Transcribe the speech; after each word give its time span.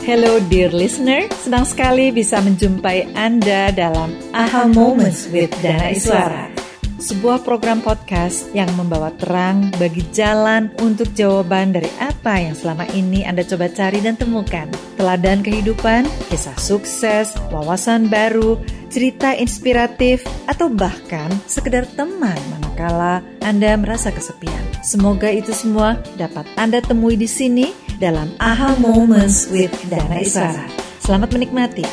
Hello 0.00 0.40
dear 0.48 0.72
listener, 0.72 1.28
senang 1.44 1.68
sekali 1.68 2.08
bisa 2.08 2.40
menjumpai 2.40 3.12
Anda 3.12 3.68
dalam 3.68 4.16
AHA 4.32 4.72
Moments 4.72 5.28
with 5.28 5.52
Dana 5.60 5.92
Iswara. 5.92 6.48
Sebuah 6.96 7.44
program 7.44 7.84
podcast 7.84 8.48
yang 8.56 8.72
membawa 8.80 9.12
terang 9.20 9.68
bagi 9.76 10.00
jalan 10.08 10.72
untuk 10.80 11.12
jawaban 11.12 11.76
dari 11.76 11.92
apa 12.00 12.40
yang 12.40 12.56
selama 12.56 12.88
ini 12.96 13.28
Anda 13.28 13.44
coba 13.44 13.68
cari 13.68 14.00
dan 14.00 14.16
temukan. 14.16 14.72
Teladan 14.96 15.44
kehidupan, 15.44 16.08
kisah 16.32 16.56
sukses, 16.56 17.36
wawasan 17.52 18.08
baru, 18.08 18.56
cerita 18.88 19.36
inspiratif, 19.36 20.24
atau 20.48 20.72
bahkan 20.72 21.28
sekedar 21.44 21.84
teman 21.92 22.40
manakala 22.80 23.20
Anda 23.44 23.76
merasa 23.76 24.08
kesepian. 24.08 24.64
Semoga 24.80 25.28
itu 25.28 25.52
semua 25.52 26.00
dapat 26.16 26.48
Anda 26.56 26.80
temui 26.80 27.20
di 27.20 27.28
sini 27.28 27.76
dalam 28.00 28.32
AHA 28.40 28.80
Moments 28.80 29.52
with 29.52 29.72
Dana 29.92 30.24
Isara. 30.24 30.64
Selamat 31.04 31.36
menikmati. 31.36 31.84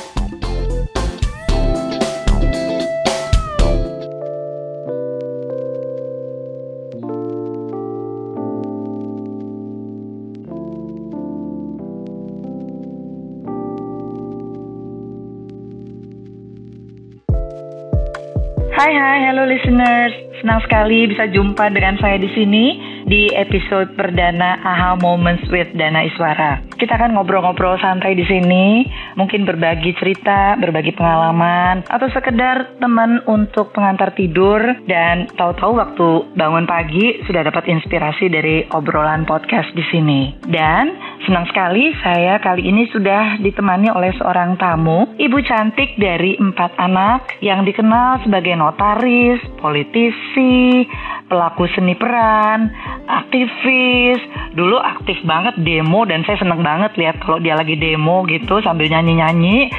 Hai 18.78 18.94
hai, 18.94 19.18
hello 19.26 19.44
listeners. 19.50 20.27
Senang 20.38 20.62
sekali 20.62 21.10
bisa 21.10 21.26
jumpa 21.34 21.74
dengan 21.74 21.98
saya 21.98 22.22
di 22.22 22.30
sini 22.30 22.78
di 23.10 23.34
episode 23.34 23.98
perdana 23.98 24.62
AHA 24.62 25.02
Moments 25.02 25.50
with 25.50 25.66
Dana 25.74 26.06
Iswara. 26.06 26.62
Kita 26.78 26.94
akan 26.94 27.18
ngobrol-ngobrol 27.18 27.82
santai 27.82 28.14
di 28.14 28.22
sini, 28.22 28.86
mungkin 29.18 29.44
berbagi 29.44 29.98
cerita, 29.98 30.56
berbagi 30.56 30.94
pengalaman, 30.94 31.84
atau 31.90 32.08
sekedar 32.14 32.78
teman 32.78 33.20
untuk 33.26 33.74
pengantar 33.74 34.14
tidur 34.14 34.62
dan 34.86 35.26
tahu-tahu 35.34 35.74
waktu 35.82 36.08
bangun 36.38 36.70
pagi 36.70 37.26
sudah 37.26 37.42
dapat 37.42 37.66
inspirasi 37.68 38.30
dari 38.30 38.64
obrolan 38.72 39.26
podcast 39.26 39.74
di 39.74 39.84
sini. 39.90 40.22
Dan 40.46 40.94
senang 41.26 41.50
sekali 41.50 41.92
saya 42.06 42.38
kali 42.38 42.70
ini 42.70 42.86
sudah 42.94 43.42
ditemani 43.42 43.90
oleh 43.92 44.14
seorang 44.22 44.56
tamu, 44.62 45.10
ibu 45.18 45.42
cantik 45.44 45.98
dari 45.98 46.38
empat 46.38 46.78
anak 46.78 47.42
yang 47.42 47.66
dikenal 47.66 48.22
sebagai 48.22 48.54
notaris, 48.54 49.42
politisi, 49.58 50.86
pelaku 51.28 51.68
seni 51.76 51.94
peran, 51.94 52.72
aktivis. 53.06 54.20
Dulu 54.56 54.80
aktif 54.80 55.22
banget 55.28 55.60
demo 55.62 56.08
dan 56.08 56.24
saya 56.26 56.40
seneng 56.42 56.64
banget 56.64 56.96
lihat 56.98 57.22
kalau 57.22 57.38
dia 57.38 57.54
lagi 57.54 57.78
demo 57.78 58.26
gitu 58.26 58.60
sambil 58.64 58.90
nyanyi-nyanyi. 58.90 59.70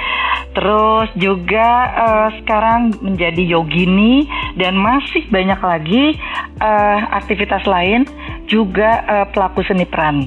Terus 0.54 1.08
juga 1.18 1.68
uh, 1.92 2.28
sekarang 2.40 2.94
menjadi 3.02 3.42
yogini 3.58 4.26
dan 4.56 4.78
masih 4.78 5.26
banyak 5.30 5.60
lagi 5.60 6.04
uh, 6.58 6.98
aktivitas 7.14 7.62
lain 7.68 8.06
juga 8.48 9.04
uh, 9.06 9.26
pelaku 9.30 9.62
seni 9.66 9.84
peran. 9.84 10.26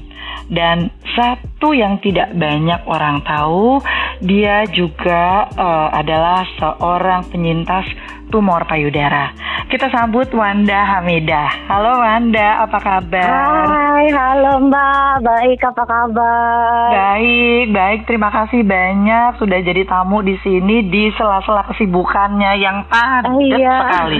Dan 0.51 0.91
satu 1.15 1.71
yang 1.71 2.03
tidak 2.03 2.35
banyak 2.35 2.83
orang 2.83 3.23
tahu, 3.23 3.79
dia 4.19 4.67
juga 4.67 5.47
uh, 5.55 5.89
adalah 5.95 6.43
seorang 6.59 7.23
penyintas 7.31 7.87
tumor 8.31 8.63
payudara. 8.63 9.35
Kita 9.67 9.91
sambut 9.91 10.31
Wanda 10.31 10.83
Hamidah. 10.87 11.67
Halo 11.67 11.99
Wanda, 11.99 12.63
apa 12.63 12.79
kabar? 12.79 13.27
Hai, 13.67 14.07
halo 14.11 14.67
Mbak. 14.67 15.13
Baik, 15.23 15.59
apa 15.67 15.83
kabar? 15.83 16.87
Baik, 16.91 17.65
baik. 17.75 17.99
Terima 18.07 18.31
kasih 18.31 18.63
banyak 18.63 19.37
sudah 19.37 19.59
jadi 19.59 19.83
tamu 19.83 20.23
di 20.23 20.39
sini 20.39 20.87
di 20.87 21.11
sela-sela 21.19 21.67
kesibukannya 21.71 22.51
yang 22.59 22.87
padat 22.87 23.35
iya. 23.43 23.75
sekali. 23.83 24.19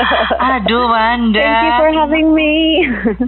Aduh, 0.56 0.88
Wanda. 0.88 1.40
Thank 1.40 1.64
you 1.64 1.72
for 1.76 1.90
having 1.92 2.28
me. 2.32 2.52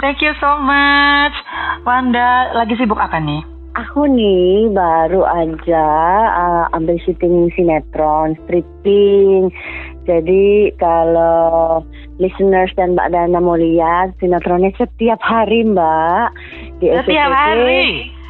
Thank 0.01 0.19
you 0.25 0.33
so 0.41 0.57
much. 0.61 1.37
Wanda, 1.85 2.57
lagi 2.57 2.77
sibuk 2.81 2.97
apa 2.97 3.21
nih? 3.21 3.53
Aku 3.73 4.05
nih 4.05 4.69
baru 4.69 5.25
aja 5.25 5.87
uh, 6.29 6.65
ambil 6.77 7.01
syuting 7.09 7.49
sinetron, 7.57 8.37
stripping. 8.45 9.49
Jadi 10.03 10.75
kalau 10.83 11.83
listeners 12.19 12.75
dan 12.75 12.99
Mbak 12.99 13.09
Dana 13.15 13.39
mau 13.39 13.55
lihat 13.55 14.19
sinetronnya 14.19 14.75
setiap 14.75 15.23
hari 15.23 15.63
Mbak 15.63 16.27
di 16.83 16.87
setiap 16.91 17.31
SCTV. 17.31 17.39
hari. 17.39 17.83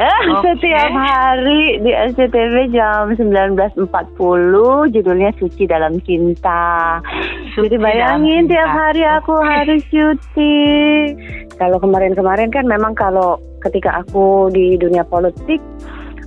okay. 0.02 0.40
Setiap 0.52 0.92
hari 0.92 1.60
di 1.80 1.90
SCTV 2.12 2.54
jam 2.76 3.12
19.40 3.16 3.88
judulnya 4.92 5.30
Suci 5.40 5.64
dalam 5.64 5.96
Cinta. 6.04 7.00
Suci 7.56 7.72
Jadi 7.72 7.76
bayangin 7.80 8.48
tiap 8.52 8.68
hari 8.68 9.02
aku 9.08 9.34
harus 9.40 9.80
syuting. 9.88 11.16
Kalau 11.56 11.80
kemarin-kemarin 11.80 12.52
kan 12.52 12.68
memang 12.68 12.92
kalau 12.92 13.40
ketika 13.62 14.02
aku 14.02 14.50
di 14.50 14.74
dunia 14.76 15.06
politik 15.06 15.62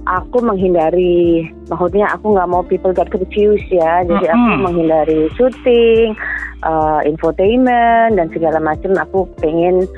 aku 0.05 0.37
menghindari 0.41 1.49
maksudnya 1.65 2.05
aku 2.13 2.37
nggak 2.37 2.49
mau 2.49 2.61
people 2.61 2.93
get 2.93 3.09
confused 3.09 3.65
ya 3.73 4.05
jadi 4.05 4.25
mm 4.25 4.33
-hmm. 4.33 4.37
aku 4.37 4.55
menghindari 4.61 5.21
syuting 5.33 6.13
uh, 6.61 7.01
infotainment 7.05 8.17
dan 8.17 8.27
segala 8.29 8.61
macam 8.61 8.93
aku 8.97 9.25
pengen 9.41 9.89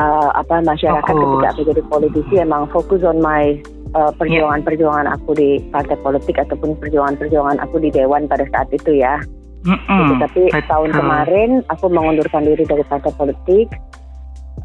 uh, 0.00 0.30
apa 0.32 0.64
masyarakat 0.64 1.12
fokus. 1.12 1.24
ketika 1.28 1.48
aku 1.52 1.62
jadi 1.68 1.82
politisi 1.92 2.34
emang 2.40 2.64
fokus 2.72 3.04
on 3.04 3.20
my 3.20 3.60
uh, 3.92 4.12
perjuangan-perjuangan 4.16 5.06
aku 5.12 5.36
di 5.36 5.60
partai 5.68 5.96
politik 6.00 6.40
ataupun 6.40 6.80
perjuangan-perjuangan 6.80 7.60
aku 7.60 7.76
di 7.84 7.92
dewan 7.92 8.24
pada 8.24 8.48
saat 8.48 8.72
itu 8.72 8.96
ya 8.96 9.20
mm 9.68 9.76
-hmm. 9.76 10.00
gitu, 10.00 10.14
tapi 10.24 10.42
Betul. 10.48 10.68
tahun 10.72 10.90
kemarin 10.96 11.50
aku 11.68 11.86
mengundurkan 11.92 12.48
diri 12.48 12.64
dari 12.64 12.84
partai 12.88 13.12
politik 13.12 13.68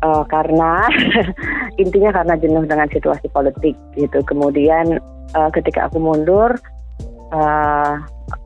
uh, 0.02 0.24
karena 0.28 0.88
intinya 1.82 2.12
karena 2.12 2.36
jenuh 2.40 2.64
dengan 2.68 2.90
situasi 2.92 3.30
politik 3.32 3.76
gitu. 3.96 4.20
Kemudian 4.26 5.00
uh, 5.38 5.50
ketika 5.54 5.88
aku 5.88 6.02
mundur, 6.02 6.56
uh, 7.32 7.96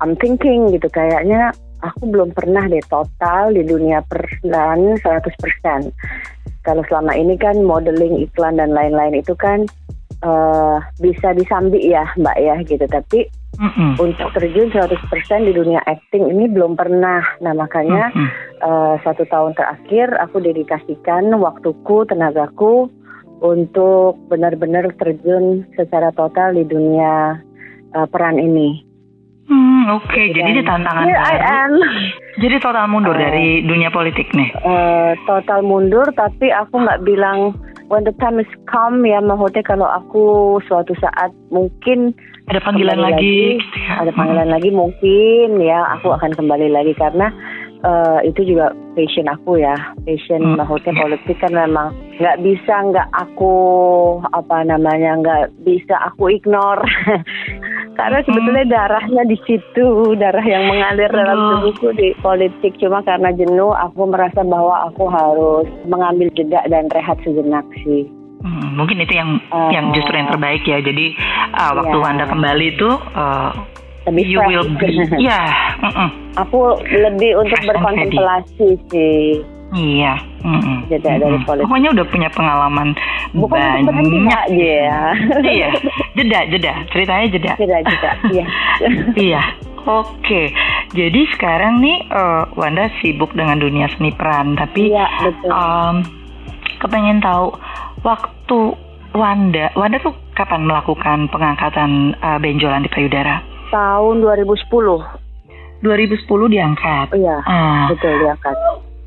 I'm 0.03 0.13
thinking 0.19 0.75
gitu 0.75 0.91
kayaknya 0.91 1.55
aku 1.79 2.11
belum 2.11 2.35
pernah 2.35 2.67
deh 2.67 2.83
total 2.91 3.55
di 3.55 3.63
dunia 3.63 4.03
peran 4.05 4.99
100%. 4.99 5.89
Kalau 6.67 6.83
selama 6.91 7.15
ini 7.15 7.39
kan 7.39 7.55
modeling 7.63 8.19
iklan 8.19 8.59
dan 8.59 8.75
lain-lain 8.75 9.23
itu 9.23 9.31
kan 9.39 9.63
uh, 10.27 10.83
bisa 10.99 11.31
disambi 11.31 11.87
ya 11.87 12.03
Mbak 12.19 12.37
ya 12.37 12.55
gitu. 12.67 12.85
Tapi 12.85 13.25
Mm-hmm. 13.59 13.99
Untuk 13.99 14.31
terjun 14.31 14.71
100% 14.71 14.87
di 15.43 15.51
dunia 15.51 15.83
acting 15.83 16.31
ini 16.31 16.47
belum 16.47 16.79
pernah. 16.79 17.19
Nah 17.43 17.51
makanya 17.51 18.07
mm-hmm. 18.15 18.29
uh, 18.63 18.95
satu 19.03 19.27
tahun 19.27 19.51
terakhir 19.59 20.15
aku 20.15 20.39
dedikasikan 20.39 21.27
waktuku, 21.35 22.07
tenagaku 22.07 22.87
untuk 23.43 24.15
benar-benar 24.31 24.95
terjun 24.95 25.67
secara 25.75 26.11
total 26.15 26.55
di 26.55 26.63
dunia 26.63 27.39
uh, 27.95 28.07
peran 28.07 28.39
ini. 28.39 28.87
Hmm, 29.49 29.97
Oke, 29.97 30.13
okay. 30.13 30.25
jadi 30.29 30.45
ini 30.45 30.61
tantangan 30.61 31.09
baru. 31.09 31.81
Jadi 32.37 32.55
total 32.61 32.85
mundur 32.85 33.17
uh, 33.17 33.19
dari 33.19 33.65
dunia 33.65 33.89
politik 33.89 34.29
nih. 34.37 34.53
Uh, 34.61 35.17
total 35.25 35.65
mundur, 35.65 36.05
tapi 36.13 36.53
aku 36.53 36.77
nggak 36.77 37.01
bilang 37.01 37.57
when 37.89 38.05
the 38.05 38.13
time 38.21 38.37
is 38.37 38.49
come 38.69 39.01
ya 39.03 39.17
maksudnya 39.19 39.65
kalau 39.65 39.89
aku 39.89 40.57
suatu 40.69 40.93
saat 41.01 41.33
mungkin 41.49 42.13
ada 42.49 42.61
panggilan 42.61 42.97
lagi, 42.97 43.57
lagi 43.61 43.97
ada 43.97 44.11
panggilan 44.13 44.49
hmm. 44.49 44.55
lagi 44.55 44.69
mungkin 44.73 45.47
ya 45.61 45.85
aku 45.97 46.13
akan 46.13 46.33
kembali 46.37 46.69
lagi 46.69 46.93
karena 46.97 47.29
uh, 47.85 48.19
itu 48.25 48.41
juga 48.45 48.73
passion 48.93 49.29
aku 49.29 49.61
ya. 49.61 49.75
Passion 50.05 50.41
hmm. 50.41 50.57
maksudnya 50.57 50.93
politik 50.97 51.37
kan 51.41 51.53
memang 51.53 51.93
nggak 52.17 52.37
bisa 52.45 52.73
nggak 52.89 53.09
aku 53.13 53.55
apa 54.33 54.65
namanya 54.65 55.17
nggak 55.21 55.43
bisa 55.65 55.95
aku 56.09 56.33
ignore 56.33 56.81
karena 57.99 58.19
sebetulnya 58.23 58.65
darahnya 58.71 59.23
di 59.27 59.37
situ 59.43 60.15
darah 60.15 60.45
yang 60.47 60.71
mengalir 60.71 61.11
dalam 61.11 61.37
tubuhku 61.59 61.91
di 61.99 62.15
politik 62.23 62.71
cuma 62.79 63.03
karena 63.03 63.35
jenuh 63.35 63.75
aku 63.75 64.07
merasa 64.07 64.39
bahwa 64.47 64.87
aku 64.87 65.11
harus 65.11 65.67
mengambil 65.83 66.31
jeda 66.31 66.63
dan 66.71 66.87
rehat 66.95 67.19
sejenak 67.27 67.67
sih 67.83 68.07
Hmm, 68.39 68.79
mungkin 68.79 69.03
itu 69.03 69.19
yang 69.19 69.35
uh, 69.51 69.67
yang 69.67 69.91
justru 69.91 70.15
yang 70.15 70.31
terbaik 70.31 70.63
ya. 70.63 70.79
Jadi 70.79 71.11
uh, 71.59 71.75
waktu 71.75 71.97
yeah. 71.99 72.11
anda 72.15 72.23
kembali 72.23 72.65
itu 72.71 72.89
uh, 73.11 73.51
lebih 74.07 74.25
you 74.31 74.39
will 74.47 74.63
be, 74.79 74.87
ya. 75.19 75.19
Yeah, 75.19 75.47
uh 75.83 75.87
-uh. 75.91 76.09
Aku 76.47 76.79
lebih 76.87 77.35
untuk 77.35 77.59
berkontemplasi 77.67 78.79
sih. 78.87 79.43
Iya. 79.69 80.13
Mm 80.41 80.59
-mm. 80.59 80.77
Jeda 80.89 81.11
dari 81.21 81.37
politik. 81.45 81.65
Pokoknya 81.69 81.89
udah 81.93 82.05
punya 82.09 82.29
pengalaman 82.33 82.89
Bukan 83.37 83.85
banyak. 83.85 84.43
ya. 84.57 85.13
iya. 85.55 85.69
Jeda, 86.17 86.39
jeda. 86.49 86.73
Ceritanya 86.89 87.25
jeda. 87.29 87.53
Jeda, 87.59 87.77
jeda. 87.85 88.11
Iya. 88.33 88.45
iya. 89.29 89.43
Oke, 89.89 90.51
jadi 90.91 91.21
sekarang 91.33 91.79
nih 91.79 92.03
uh, 92.11 92.51
Wanda 92.53 92.91
sibuk 92.99 93.31
dengan 93.31 93.57
dunia 93.63 93.87
seni 93.95 94.11
peran, 94.11 94.59
tapi 94.59 94.91
iya, 94.91 95.07
betul. 95.23 95.49
Um, 95.49 95.95
kepengen 96.83 97.23
tahu 97.23 97.55
waktu 98.03 98.59
Wanda, 99.15 99.71
Wanda 99.73 99.97
tuh 100.03 100.13
kapan 100.37 100.67
melakukan 100.67 101.31
pengangkatan 101.31 102.13
uh, 102.21 102.37
benjolan 102.37 102.85
di 102.85 102.91
payudara? 102.91 103.41
Tahun 103.71 104.21
2010. 104.21 104.67
2010 105.81 106.27
diangkat. 106.27 107.07
Iya, 107.15 107.37
Ah, 107.47 107.87
betul 107.89 108.13
diangkat. 108.19 108.55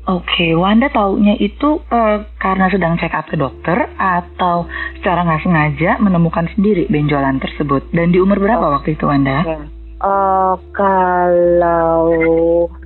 Oke, 0.03 0.51
Wanda 0.51 0.91
taunya 0.91 1.39
itu 1.39 1.79
uh, 1.87 2.17
karena 2.35 2.67
sedang 2.67 2.99
check 2.99 3.15
up 3.15 3.23
ke 3.23 3.33
dokter 3.33 3.87
atau 3.95 4.67
secara 4.99 5.23
nggak 5.23 5.41
sengaja 5.41 5.95
menemukan 5.97 6.45
sendiri 6.51 6.85
benjolan 6.91 7.39
tersebut. 7.39 7.87
Dan 7.95 8.11
di 8.11 8.19
umur 8.19 8.35
berapa 8.35 8.67
Oh. 8.67 8.75
waktu 8.75 8.93
itu 8.93 9.07
Wanda? 9.07 9.63
Eh, 10.03 10.53
kalau 10.75 12.11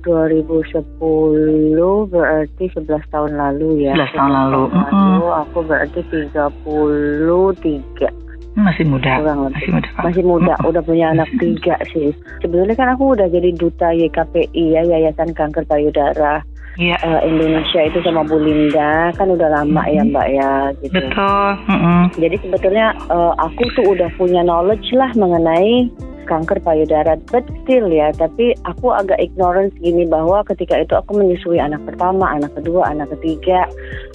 2010 0.06 2.06
berarti 2.06 2.64
11 2.70 3.02
tahun 3.10 3.32
lalu 3.34 3.82
ya. 3.82 3.98
11 3.98 4.14
tahun 4.14 4.30
lalu. 4.30 4.62
lalu 4.70 5.26
aku 5.42 5.58
berarti 5.66 6.00
33 6.06 8.14
Masih 8.54 8.86
muda. 8.86 9.18
kurang 9.18 9.40
lebih. 9.46 9.58
Masih 9.58 9.70
muda. 9.74 9.88
Masih 10.02 10.22
muda, 10.22 10.54
Mm-mm. 10.54 10.70
udah 10.70 10.82
punya 10.82 11.06
anak 11.10 11.30
tiga 11.38 11.74
sih. 11.90 12.14
Sebetulnya 12.38 12.74
kan 12.74 12.94
aku 12.94 13.14
udah 13.14 13.26
jadi 13.26 13.50
duta 13.54 13.90
YKPI 13.90 14.64
ya, 14.74 14.82
Yayasan 14.84 15.30
Kanker 15.30 15.62
Payudara 15.66 16.42
Iya, 16.78 16.94
eh, 16.94 17.20
Indonesia 17.26 17.80
itu 17.82 17.98
sama 18.06 18.22
Bu 18.22 18.38
Linda, 18.38 19.10
kan 19.18 19.26
udah 19.28 19.50
lama 19.50 19.82
ya 19.90 20.06
Mhm. 20.06 20.10
Mbak 20.14 20.26
ya 20.30 20.52
gitu. 20.78 20.94
betul. 20.94 21.48
Mm-mm. 21.66 22.02
Jadi 22.14 22.36
sebetulnya 22.38 22.86
eh, 23.10 23.32
aku 23.36 23.62
tuh 23.74 23.98
udah 23.98 24.08
punya 24.14 24.46
knowledge 24.46 24.94
lah 24.94 25.10
mengenai 25.18 25.90
kanker 26.24 26.60
payudara, 26.60 27.16
but 27.32 27.40
still 27.64 27.88
ya, 27.88 28.12
tapi 28.12 28.52
aku 28.62 28.92
agak 28.92 29.16
ignorance 29.16 29.72
gini 29.80 30.04
bahwa 30.04 30.44
ketika 30.44 30.76
itu 30.76 30.92
aku 30.92 31.16
menyusui 31.16 31.56
anak 31.56 31.80
pertama, 31.88 32.28
anak 32.28 32.52
kedua, 32.52 32.84
anak 32.84 33.08
ketiga, 33.16 33.64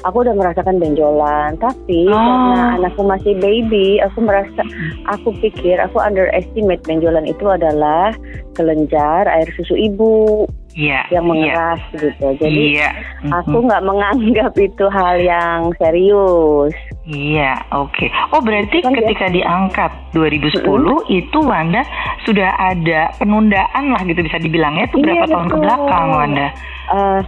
aku 0.06 0.22
udah 0.22 0.38
merasakan 0.38 0.78
benjolan. 0.78 1.58
Tapi 1.58 2.06
Oh. 2.06 2.16
karena 2.16 2.78
anakku 2.78 3.02
masih 3.02 3.34
baby, 3.42 3.98
aku 3.98 4.22
merasa, 4.22 4.62
aku 5.10 5.34
pikir 5.42 5.82
aku 5.82 5.98
underestimate 5.98 6.86
benjolan 6.86 7.26
itu 7.26 7.50
adalah 7.50 8.14
kelenjar 8.54 9.26
air 9.26 9.50
susu 9.58 9.74
ibu 9.74 10.46
yeah, 10.74 11.06
yang 11.10 11.26
iya. 11.26 11.30
mengeras 11.30 11.82
yeah. 11.82 12.02
gitu. 12.02 12.28
Jadi 12.42 12.66
yeah. 12.78 12.94
mm-hmm. 12.94 13.32
aku 13.34 13.58
nggak 13.66 13.84
menganggap 13.86 14.54
itu 14.58 14.86
hal 14.90 15.16
yang 15.22 15.60
serius. 15.78 16.74
Iya, 17.04 17.54
oke. 17.74 17.94
Okay. 17.94 18.10
Oh 18.34 18.42
berarti 18.42 18.78
kan 18.82 18.94
ketika 18.96 19.26
ya. 19.30 19.34
diangkat 19.42 19.92
2010 20.16 20.66
mm-hmm. 20.66 21.00
itu 21.10 21.40
Wanda 21.44 21.82
sudah 22.26 22.50
ada 22.58 23.14
penundaan 23.20 23.84
lah 23.94 24.02
gitu 24.08 24.20
bisa 24.26 24.38
dibilang 24.42 24.74
ya 24.80 24.86
itu 24.90 24.98
iya, 25.00 25.06
berapa 25.06 25.26
iya, 25.26 25.34
tahun 25.34 25.48
ke 25.48 25.58
belakang 25.62 26.06
Wanda? 26.12 26.48
Uh, 26.94 27.22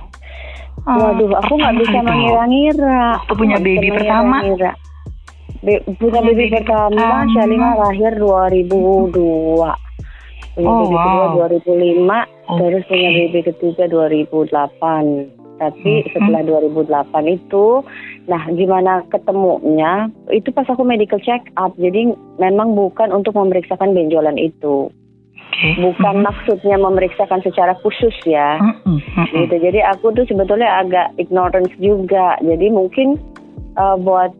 waduh, 0.85 1.31
aku 1.41 1.53
nggak 1.57 1.75
bisa 1.81 1.97
mengira-ngira. 2.01 3.01
Waktu 3.23 3.33
punya 3.37 3.57
baby 3.61 3.87
pertama. 3.93 4.37
Mengira. 4.41 4.71
Be- 5.65 5.81
punya 5.97 6.21
baby, 6.21 6.45
baby 6.45 6.61
pertama, 6.61 7.25
Shalina 7.33 7.73
lahir 7.73 8.11
2002. 8.21 8.69
Oh, 10.55 10.87
baby 10.87 10.95
wow. 10.95 11.35
kedua 11.35 11.45
2005 11.59 12.34
Okay. 12.45 12.61
Terus 12.61 12.83
punya 12.85 13.09
baby 13.09 13.39
ketiga 13.41 13.83
2008. 13.89 15.45
Tapi 15.55 16.03
mm-hmm. 16.03 16.11
setelah 16.11 16.41
2008 16.43 17.15
itu, 17.31 17.79
nah 18.27 18.43
gimana 18.51 19.07
ketemunya? 19.07 20.11
Itu 20.27 20.51
pas 20.51 20.67
aku 20.67 20.83
medical 20.83 21.17
check 21.23 21.47
up. 21.55 21.71
Jadi 21.79 22.11
memang 22.37 22.75
bukan 22.75 23.15
untuk 23.15 23.39
memeriksakan 23.39 23.95
benjolan 23.95 24.35
itu. 24.35 24.91
Okay. 25.55 25.79
Bukan 25.79 26.19
mm-hmm. 26.19 26.27
maksudnya 26.27 26.75
memeriksakan 26.75 27.39
secara 27.39 27.71
khusus 27.79 28.13
ya. 28.27 28.59
Mm-hmm. 28.59 29.25
Gitu. 29.31 29.55
Jadi 29.63 29.79
aku 29.79 30.11
tuh 30.11 30.27
sebetulnya 30.27 30.83
agak 30.83 31.15
ignorance 31.15 31.71
juga. 31.79 32.35
Jadi 32.43 32.67
mungkin 32.67 33.15
uh, 33.79 33.95
buat 33.95 34.35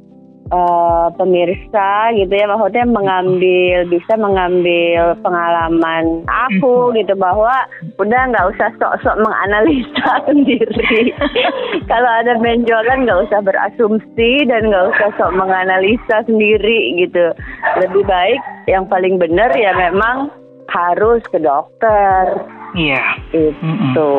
uh, 0.53 1.07
pemirsa 1.15 2.13
gitu 2.13 2.29
ya 2.29 2.45
maksudnya 2.45 2.85
mengambil 2.85 3.87
bisa 3.89 4.13
mengambil 4.19 5.17
pengalaman 5.21 6.25
aku 6.25 6.93
gitu 6.93 7.13
bahwa 7.17 7.53
udah 7.97 8.21
nggak 8.29 8.47
usah 8.53 8.69
sok-sok 8.77 9.15
menganalisa 9.21 10.11
sendiri. 10.27 11.13
Kalau 11.91 12.11
ada 12.21 12.37
benjolan 12.37 13.07
nggak 13.07 13.21
usah 13.29 13.39
berasumsi 13.41 14.45
dan 14.45 14.69
nggak 14.69 14.93
usah 14.93 15.09
sok 15.17 15.31
menganalisa 15.33 16.21
sendiri 16.27 16.99
gitu. 16.99 17.33
Lebih 17.81 18.03
baik 18.05 18.41
yang 18.69 18.85
paling 18.89 19.17
benar 19.17 19.53
ya 19.57 19.73
memang 19.73 20.29
harus 20.69 21.21
ke 21.29 21.37
dokter 21.37 22.54
Iya. 22.75 23.03
Itu 23.31 24.11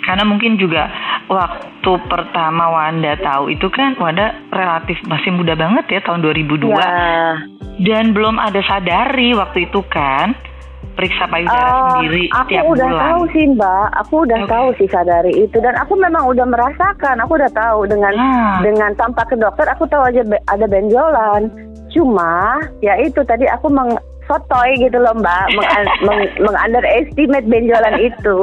Karena 0.00 0.22
mungkin 0.22 0.54
juga 0.54 0.86
waktu 1.26 1.92
pertama 2.06 2.70
Wanda 2.70 3.18
tahu 3.18 3.50
itu 3.50 3.66
kan 3.68 3.92
Wanda 3.94 4.32
relatif 4.48 5.02
masih 5.04 5.30
muda 5.30 5.52
banget 5.52 5.84
ya 5.90 6.00
tahun 6.00 6.22
2002 6.22 6.70
Ya, 6.70 7.42
dan 7.84 8.10
belum 8.10 8.38
ada 8.38 8.62
sadari 8.62 9.34
waktu 9.34 9.66
itu 9.66 9.82
kan 9.86 10.34
periksa 10.94 11.26
payudara 11.26 11.62
Eh, 11.62 11.82
sendiri 11.92 12.22
aku 12.28 12.48
tiap 12.48 12.64
udah 12.66 12.88
bulan. 12.88 13.02
tahu 13.04 13.22
sih 13.30 13.44
mbak, 13.48 13.86
aku 13.94 14.14
udah 14.26 14.38
Oke. 14.40 14.50
tahu 14.50 14.68
sih 14.74 14.88
sadari 14.88 15.32
itu 15.36 15.56
dan 15.58 15.74
aku 15.76 15.94
memang 15.94 16.26
udah 16.26 16.42
merasakan, 16.42 17.22
aku 17.22 17.38
udah 17.38 17.50
tahu 17.52 17.86
dengan 17.86 18.14
Ah, 18.14 18.58
dengan 18.58 18.90
tanpa 18.94 19.22
ke 19.22 19.34
dokter 19.34 19.62
aku 19.68 19.86
tahu 19.86 20.02
aja 20.02 20.26
ada 20.48 20.66
benjolan. 20.66 21.54
Cuma 21.88 22.58
ya 22.80 22.98
itu 22.98 23.22
tadi 23.22 23.46
aku 23.46 23.70
meng 23.70 23.94
sotoy 24.28 24.70
gitu 24.76 25.00
loh 25.00 25.16
mbak, 25.16 25.48
meng, 25.56 25.68
meng, 26.06 26.20
meng- 26.38 26.60
underestimate 26.62 27.48
benjolan 27.48 27.96
itu. 27.98 28.40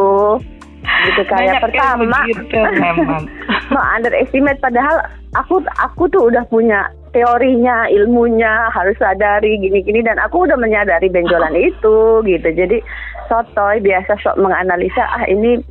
Gitu 0.86 1.22
kayak 1.30 1.62
banyak 1.62 1.64
pertama 1.72 2.02
memang. 2.02 3.24
meng 3.74 3.86
underestimate 3.96 4.60
padahal 4.60 4.98
aku 5.38 5.62
aku 5.78 6.10
tuh 6.10 6.28
udah 6.34 6.44
punya 6.50 6.90
teorinya, 7.16 7.88
ilmunya, 7.88 8.68
harus 8.76 9.00
sadari 9.00 9.56
gini-gini 9.56 10.04
dan 10.04 10.20
aku 10.20 10.44
udah 10.44 10.60
menyadari 10.60 11.08
benjolan 11.08 11.56
itu 11.70 12.26
gitu. 12.28 12.48
Jadi 12.52 12.84
sotoy 13.30 13.80
biasa 13.80 14.18
sok 14.22 14.42
menganalisa 14.42 15.06
ah 15.06 15.24
ini 15.30 15.62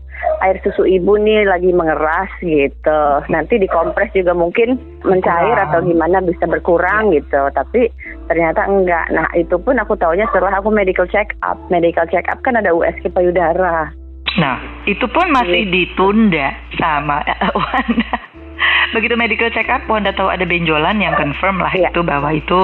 air 0.44 0.60
susu 0.60 0.84
ibu 0.84 1.16
nih 1.16 1.48
lagi 1.48 1.72
mengeras 1.72 2.28
gitu. 2.38 3.00
Nanti 3.32 3.56
dikompres 3.56 4.12
juga 4.12 4.36
mungkin 4.36 4.76
mencair 5.00 5.56
atau 5.56 5.80
gimana 5.80 6.20
bisa 6.20 6.44
berkurang 6.44 7.16
gitu. 7.16 7.48
Tapi 7.50 7.88
ternyata 8.28 8.68
enggak. 8.68 9.08
Nah, 9.10 9.24
itu 9.32 9.56
pun 9.56 9.80
aku 9.80 9.96
taunya 9.96 10.28
setelah 10.28 10.60
aku 10.60 10.68
medical 10.68 11.08
check 11.08 11.32
up. 11.40 11.56
Medical 11.72 12.04
check 12.12 12.28
up 12.28 12.44
kan 12.44 12.54
ada 12.54 12.70
USG 12.70 13.08
payudara. 13.08 13.88
Nah, 14.34 14.58
itu 14.84 15.06
pun 15.08 15.30
masih 15.30 15.64
Iya. 15.64 15.70
ditunda 15.70 16.46
sama 16.76 17.22
Wanda. 17.54 18.14
Begitu 18.94 19.14
medical 19.14 19.50
check 19.50 19.70
up, 19.70 19.86
Wanda 19.86 20.10
tahu 20.10 20.26
ada 20.30 20.42
benjolan 20.42 20.98
yang 20.98 21.14
confirm 21.14 21.62
lah 21.62 21.70
Iya. 21.70 21.90
itu 21.90 22.00
bahwa 22.02 22.30
itu 22.34 22.58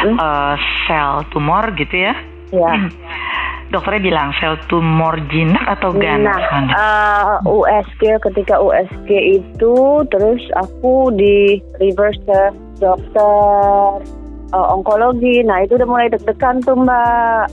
Hmm. 0.00 0.16
eh, 0.16 0.54
sel 0.88 1.24
tumor 1.28 1.76
gitu 1.76 1.92
ya. 2.08 2.14
Ya. 2.50 2.72
Hmm. 2.72 2.88
Dokternya 3.70 4.02
bilang 4.02 4.28
sel 4.34 4.58
tumor 4.66 5.14
jinak 5.28 5.62
atau 5.70 5.90
ganas 5.92 6.34
Nah, 6.34 6.50
Wanda? 6.50 6.74
eh, 6.74 7.24
USG 7.46 8.02
ketika 8.20 8.58
USG 8.58 9.08
itu 9.36 9.74
terus 10.06 10.42
aku 10.54 11.14
di 11.14 11.54
reverse 11.78 12.18
ke 12.20 12.40
dokter 12.76 14.02
eh, 14.50 14.66
onkologi. 14.68 15.42
Nah, 15.42 15.62
itu 15.62 15.74
udah 15.74 15.86
mulai 15.86 16.10
deg-degan 16.10 16.58
tuh, 16.60 16.74
Mbak. 16.74 17.44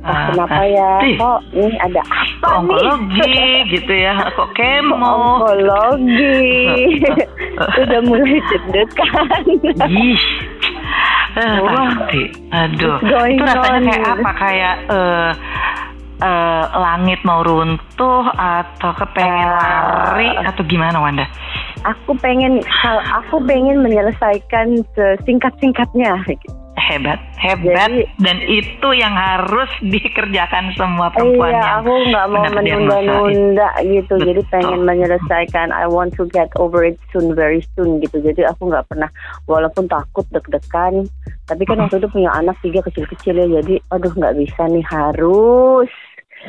Ah, 0.00 0.08
Ah, 0.08 0.22
kenapa 0.26 0.62
ya? 0.64 0.90
pasti. 0.96 1.12
Kok 1.14 1.38
ini 1.52 1.76
ada 1.78 2.00
apa 2.02 2.24
Kok 2.40 2.54
onkologi 2.58 3.20
nih? 3.20 3.52
gitu 3.76 3.92
ya 3.92 4.12
kok 4.16 4.32
Kok 4.32 4.50
kemo 4.56 4.96
onkologi. 4.96 6.40
udah 7.84 8.00
mulai 8.02 8.36
deg-degan. 8.42 9.44
Pasti. 11.34 12.22
Aduh. 12.50 12.96
Going 13.00 13.38
Itu 13.38 13.44
rasanya 13.46 13.78
on? 13.78 13.86
kayak 13.86 14.08
apa? 14.12 14.30
Kayak 14.34 14.74
eh 14.90 15.30
eh, 16.20 16.64
langit 16.76 17.20
mau 17.24 17.40
runtuh 17.40 18.24
atau 18.30 18.90
kepengen 18.92 19.48
Ah. 19.48 20.12
lari 20.12 20.28
atau 20.44 20.62
gimana 20.64 21.00
Wanda? 21.00 21.26
aku 21.80 22.12
pengen 22.20 22.60
aku 23.08 23.40
pengen 23.48 23.80
menyelesaikan 23.80 24.84
sesingkat-singkatnya. 24.92 26.12
Hebat, 26.78 27.18
hebat 27.38 27.90
Jadi- 27.90 28.06
dan 28.22 28.38
itu 28.46 28.88
yang 28.94 29.10
harus 29.10 29.66
dikerjakan 29.94 30.70
semua 30.78 31.10
perempuan 31.10 31.50
Iya, 31.50 31.58
yang 31.58 31.74
aku 31.82 31.92
nggak 32.10 32.26
mau 32.30 32.44
menunda-nunda 32.46 33.68
gitu. 33.82 34.14
Jadi 34.18 34.40
Betul. 34.42 34.50
pengen 34.54 34.80
menyelesaikan. 34.86 35.74
I 35.74 35.86
want 35.86 36.14
to 36.14 36.30
get 36.30 36.50
over 36.58 36.82
it 36.82 36.94
soon, 37.10 37.34
very 37.34 37.62
soon 37.74 37.98
gitu. 38.02 38.22
Jadi 38.22 38.46
aku 38.46 38.70
nggak 38.70 38.86
pernah, 38.86 39.10
walaupun 39.46 39.86
takut 39.86 40.26
deg-degan, 40.30 41.06
tapi 41.46 41.62
kan 41.66 41.78
waktu 41.78 41.98
itu 41.98 42.08
punya 42.10 42.30
anak 42.34 42.54
tiga 42.62 42.82
kecil-kecil 42.82 43.34
ya. 43.34 43.46
Jadi, 43.60 43.74
aduh 43.90 44.12
nggak 44.14 44.34
bisa 44.38 44.62
nih 44.66 44.86
harus, 44.86 45.90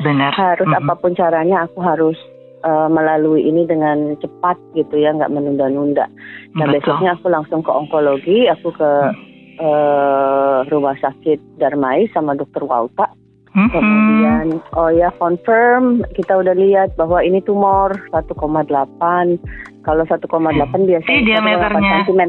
Benar. 0.06 0.32
harus 0.34 0.66
Mm-mm. 0.70 0.80
apa 0.86 0.94
pun 0.96 1.12
caranya 1.14 1.66
aku 1.66 1.82
harus 1.82 2.18
uh, 2.62 2.86
melalui 2.86 3.42
ini 3.42 3.66
dengan 3.66 4.14
cepat 4.18 4.54
gitu 4.74 5.02
ya, 5.02 5.14
nggak 5.14 5.34
menunda-nunda. 5.34 6.06
Nah 6.54 6.66
Betul. 6.66 6.78
besoknya 6.78 7.18
aku 7.18 7.26
langsung 7.26 7.60
ke 7.62 7.70
onkologi, 7.74 8.46
aku 8.46 8.70
ke 8.70 8.90
eh, 9.62 10.58
rumah 10.66 10.98
sakit 10.98 11.62
Darmai 11.62 12.10
sama 12.10 12.34
dokter 12.34 12.66
Walta. 12.66 13.06
Mhm. 13.52 13.68
Kemudian 13.68 14.46
oh 14.74 14.88
ya 14.88 15.12
confirm 15.20 16.02
kita 16.16 16.40
udah 16.40 16.56
lihat 16.56 16.96
bahwa 16.96 17.20
ini 17.20 17.38
tumor 17.44 17.92
1,8. 18.10 19.38
Kalau 19.82 20.04
1,8 20.06 20.88
biasanya 20.88 21.20
Ih, 21.20 21.26
diameternya. 21.26 22.06
1,8 22.06 22.08
cm. 22.08 22.22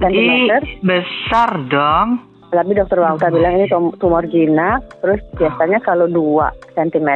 Centimeter. 0.00 0.60
besar 0.80 1.50
dong. 1.68 2.08
Tapi 2.50 2.74
dokter 2.74 2.98
Wangta 2.98 3.30
bilang 3.30 3.62
ini 3.62 3.70
tum- 3.70 3.94
tumor 4.02 4.26
jinak, 4.26 4.82
terus 4.98 5.22
biasanya 5.38 5.78
kalau 5.86 6.10
2 6.10 6.50
cm, 6.74 7.10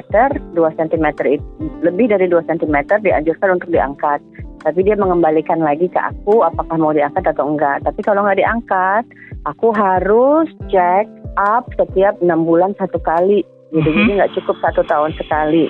2 0.55 0.79
cm 0.79 1.07
itu 1.27 1.43
lebih 1.83 2.07
dari 2.07 2.31
2 2.31 2.39
cm 2.47 3.03
dianjurkan 3.03 3.59
untuk 3.59 3.67
diangkat. 3.75 4.23
Tapi 4.65 4.81
dia 4.81 4.97
mengembalikan 4.97 5.61
lagi 5.61 5.87
ke 5.87 6.01
aku 6.01 6.41
apakah 6.41 6.81
mau 6.81 6.97
diangkat 6.97 7.21
atau 7.29 7.53
enggak. 7.53 7.85
Tapi 7.85 8.01
kalau 8.01 8.25
nggak 8.25 8.41
diangkat, 8.41 9.05
aku 9.45 9.71
harus 9.77 10.49
check 10.73 11.05
up 11.37 11.69
setiap 11.77 12.17
enam 12.25 12.49
bulan 12.49 12.73
satu 12.81 12.97
kali. 12.99 13.45
Gitu, 13.71 13.85
Mhm. 13.85 13.97
jadi 14.01 14.11
nggak 14.17 14.33
cukup 14.41 14.57
satu 14.65 14.83
tahun 14.89 15.13
sekali. 15.21 15.67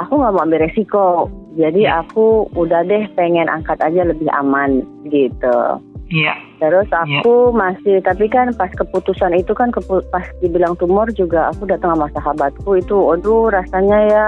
Aku 0.00 0.16
nggak 0.16 0.32
mau 0.34 0.42
ambil 0.42 0.64
resiko, 0.64 1.28
jadi 1.54 1.84
Ya. 1.84 2.00
aku 2.00 2.48
udah 2.56 2.80
deh 2.82 3.04
pengen 3.12 3.44
angkat 3.44 3.76
aja 3.84 4.08
lebih 4.08 4.26
aman 4.32 4.80
gitu. 5.04 5.78
Iya. 6.08 6.32
Terus 6.60 6.88
aku 6.92 7.52
masih, 7.52 8.00
tapi 8.00 8.28
kan 8.28 8.52
pas 8.56 8.72
keputusan 8.72 9.36
itu 9.36 9.52
kan 9.52 9.68
kepu- 9.68 10.04
pas 10.08 10.24
dibilang 10.40 10.76
tumor 10.76 11.08
juga 11.12 11.52
aku 11.52 11.68
datang 11.68 11.92
sama 11.96 12.08
sahabatku 12.16 12.80
itu, 12.80 12.96
aduh 13.12 13.52
rasanya 13.52 13.98
ya. 14.08 14.26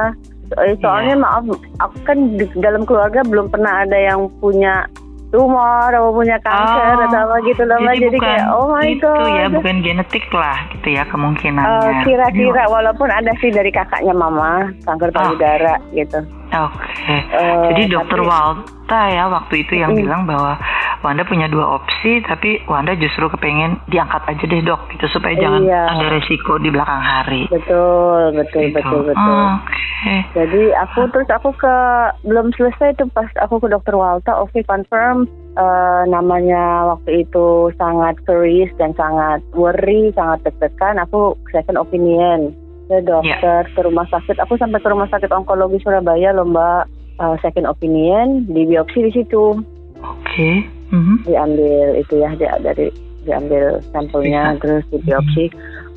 Eh, 0.55 0.77
Soalnya 0.79 1.17
maaf, 1.17 1.45
aku 1.79 1.97
kan 2.05 2.37
di 2.37 2.45
dalam 2.57 2.85
keluarga 2.85 3.21
belum 3.23 3.49
pernah 3.49 3.83
ada 3.83 3.97
yang 3.97 4.29
punya 4.39 4.85
tumor 5.29 5.91
atau 5.91 6.15
punya 6.15 6.39
kanker 6.39 6.95
Oh, 6.95 7.05
atau 7.05 7.21
apa 7.27 7.37
gitu 7.43 7.63
loh. 7.65 7.75
Jadi, 7.77 7.99
Jadi 7.99 8.07
bukan 8.15 8.23
kayak 8.23 8.45
oh 8.53 8.67
my 8.71 8.87
itu 8.87 9.11
god. 9.11 9.35
ya, 9.35 9.47
bukan 9.51 9.77
genetik 9.83 10.27
lah 10.31 10.59
gitu 10.71 10.89
ya 10.91 11.03
kemungkinannya. 11.11 12.07
kira-kira 12.07 12.63
walaupun 12.69 13.09
ada 13.11 13.33
sih 13.41 13.51
dari 13.51 13.69
kakaknya 13.69 14.15
mama 14.15 14.71
kanker 14.85 15.11
payudara 15.11 15.75
gitu. 15.91 16.23
Oke. 16.55 16.95
Eh, 17.11 17.23
Jadi 17.69 17.83
dokter 17.91 18.19
tapi- 18.19 18.31
Walta 18.31 19.01
ya 19.09 19.25
waktu 19.27 19.55
itu 19.61 19.75
yang 19.75 19.93
Mm. 19.93 20.01
bilang 20.01 20.23
bahwa 20.25 20.55
Wanda 21.01 21.21
punya 21.21 21.45
dua 21.47 21.77
opsi, 21.77 22.25
tapi 22.25 22.65
Wanda 22.65 22.97
justru 22.97 23.29
kepengen 23.29 23.77
diangkat 23.87 24.25
aja 24.25 24.41
deh 24.41 24.63
dok, 24.63 24.89
gitu 24.89 25.05
supaya 25.11 25.37
jangan 25.37 25.61
Iya. 25.61 25.83
ada 25.91 26.07
resiko 26.09 26.57
di 26.57 26.73
belakang 26.73 26.97
hari. 26.97 27.45
Betul, 27.53 28.33
betul, 28.33 28.61
Gitu. 28.65 28.77
betul, 28.81 29.01
betul. 29.13 29.45
Oke. 29.53 30.17
Jadi 30.33 30.63
aku 30.75 31.01
terus 31.11 31.29
aku 31.29 31.53
ke 31.53 31.77
belum 32.25 32.53
selesai 32.53 32.97
tuh 32.97 33.09
pas 33.11 33.29
aku 33.37 33.57
ke 33.59 33.69
dokter 33.69 33.93
Walta, 33.93 34.33
oke 34.39 34.57
confirm 34.65 35.29
eh, 35.55 36.03
namanya 36.09 36.89
waktu 36.89 37.23
itu 37.23 37.47
sangat 37.77 38.19
serius 38.25 38.75
dan 38.75 38.91
sangat 38.95 39.39
worry, 39.53 40.11
sangat 40.11 40.43
deg-degan. 40.43 40.99
Aku 40.99 41.39
second 41.53 41.79
opinion 41.79 42.51
ke 42.89 43.01
dokter 43.05 43.69
ke 43.73 43.81
rumah 43.81 44.07
sakit. 44.09 44.37
Aku 44.45 44.61
sampai 44.61 44.81
ke 44.81 44.89
rumah 44.89 45.09
sakit 45.09 45.31
onkologi 45.33 45.81
Surabaya 45.81 46.33
loh 46.37 46.45
mbak. 46.49 46.89
Eh, 47.15 47.37
second 47.47 47.71
opinion 47.71 48.43
di 48.51 48.67
biopsi 48.67 49.07
di 49.07 49.13
situ 49.15 49.63
Oke. 50.03 50.67
Mhm. 50.91 51.23
diambil 51.23 51.95
itu 51.95 52.19
ya 52.19 52.35
dia 52.35 52.59
dari 52.59 52.91
diambil 53.23 53.79
sampelnya 53.95 54.59
Bisa. 54.59 54.61
terus 54.67 54.85
di 54.91 54.99
biopsi 54.99 55.45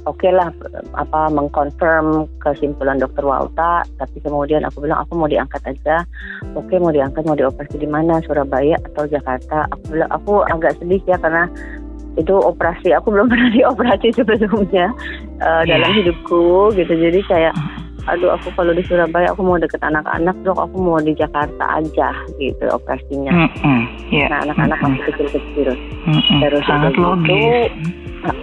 oke 0.05 0.29
lah 0.29 0.53
apa 0.93 1.33
mengkonfirm 1.33 2.29
kesimpulan 2.37 3.01
dokter 3.01 3.25
Walta 3.25 3.81
tapi 3.97 4.21
kemudian 4.21 4.61
aku 4.69 4.85
bilang 4.85 5.01
aku 5.01 5.17
mau 5.17 5.25
diangkat 5.25 5.57
aja 5.65 6.05
oke 6.53 6.77
mau 6.77 6.93
diangkat 6.93 7.25
mau 7.25 7.33
dioperasi 7.33 7.81
di 7.81 7.89
mana 7.89 8.21
Surabaya 8.21 8.77
atau 8.93 9.09
Jakarta 9.09 9.65
aku 9.73 9.97
bilang 9.97 10.13
aku 10.13 10.45
agak 10.53 10.77
sedih 10.77 11.01
ya 11.09 11.17
karena 11.17 11.49
itu 12.17 12.33
operasi 12.33 12.91
aku 12.91 13.13
belum 13.13 13.29
pernah 13.31 13.49
dioperasi 13.53 14.09
sebelumnya 14.13 14.89
eh, 15.39 15.61
Iya. 15.63 15.77
dalam 15.77 15.91
hidupku 15.95 16.73
gitu 16.73 16.93
jadi 16.93 17.19
kayak 17.29 17.55
aduh 18.07 18.39
aku 18.39 18.47
kalau 18.55 18.71
di 18.71 18.79
Surabaya 18.87 19.35
aku 19.35 19.43
mau 19.43 19.59
deket 19.59 19.83
anak-anak 19.83 20.31
dok 20.41 20.55
aku 20.55 20.79
mau 20.79 20.95
di 20.97 21.11
Jakarta 21.11 21.83
aja 21.83 22.15
gitu 22.39 22.63
operasinya 22.71 23.35
Mm-mm. 23.35 23.79
Iya. 24.07 24.31
Nah, 24.31 24.39
anak-anak 24.47 24.79
Mm-mm. 24.79 24.95
masih 24.95 25.03
kecil-kecil. 25.11 25.69
Mm-mm. 26.07 26.39
Terus 26.39 26.63
Sangat 26.63 26.95
gitu, 26.95 27.03
logis. 27.03 27.71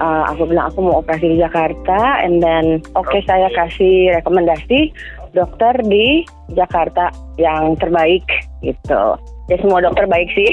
Uh, 0.04 0.22
aku 0.28 0.44
bilang 0.48 0.68
aku 0.68 0.84
mau 0.84 1.00
operasi 1.00 1.32
di 1.32 1.38
Jakarta, 1.40 2.20
and 2.20 2.44
then 2.44 2.84
oke 2.92 3.16
saya 3.24 3.48
kasih 3.56 4.12
rekomendasi 4.20 4.92
dokter 5.32 5.72
di 5.88 6.28
Jakarta 6.52 7.08
yang 7.40 7.72
terbaik 7.80 8.24
gitu. 8.60 9.16
Ya 9.44 9.60
semua 9.60 9.84
dokter 9.84 10.08
baik 10.08 10.32
sih, 10.32 10.50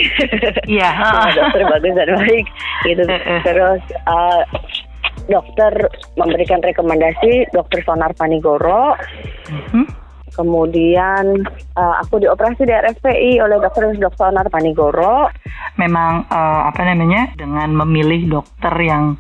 Iya. 0.68 0.92
semua 1.00 1.32
dokter 1.32 1.64
bagus 1.64 1.94
dan 1.96 2.10
baik 2.12 2.46
gitu. 2.84 3.04
Terus 3.48 3.82
uh, 4.04 4.44
dokter 5.32 5.72
memberikan 6.20 6.60
rekomendasi 6.60 7.48
dokter 7.56 7.80
Sonar 7.88 8.12
Panigoro. 8.20 9.00
Mhm. 9.48 9.88
Kemudian 10.32 11.44
uh, 11.76 11.96
aku 12.00 12.24
dioperasi 12.24 12.64
di 12.64 12.72
RSPI 12.72 13.44
oleh 13.44 13.60
dokter 13.60 13.92
Dr. 13.96 14.16
Sonar 14.16 14.48
Panigoro. 14.48 15.28
memang 15.80 16.28
eh, 16.28 16.62
apa 16.68 16.84
namanya 16.84 17.32
dengan 17.40 17.72
memilih 17.74 18.28
dokter 18.28 18.76
yang 18.80 19.16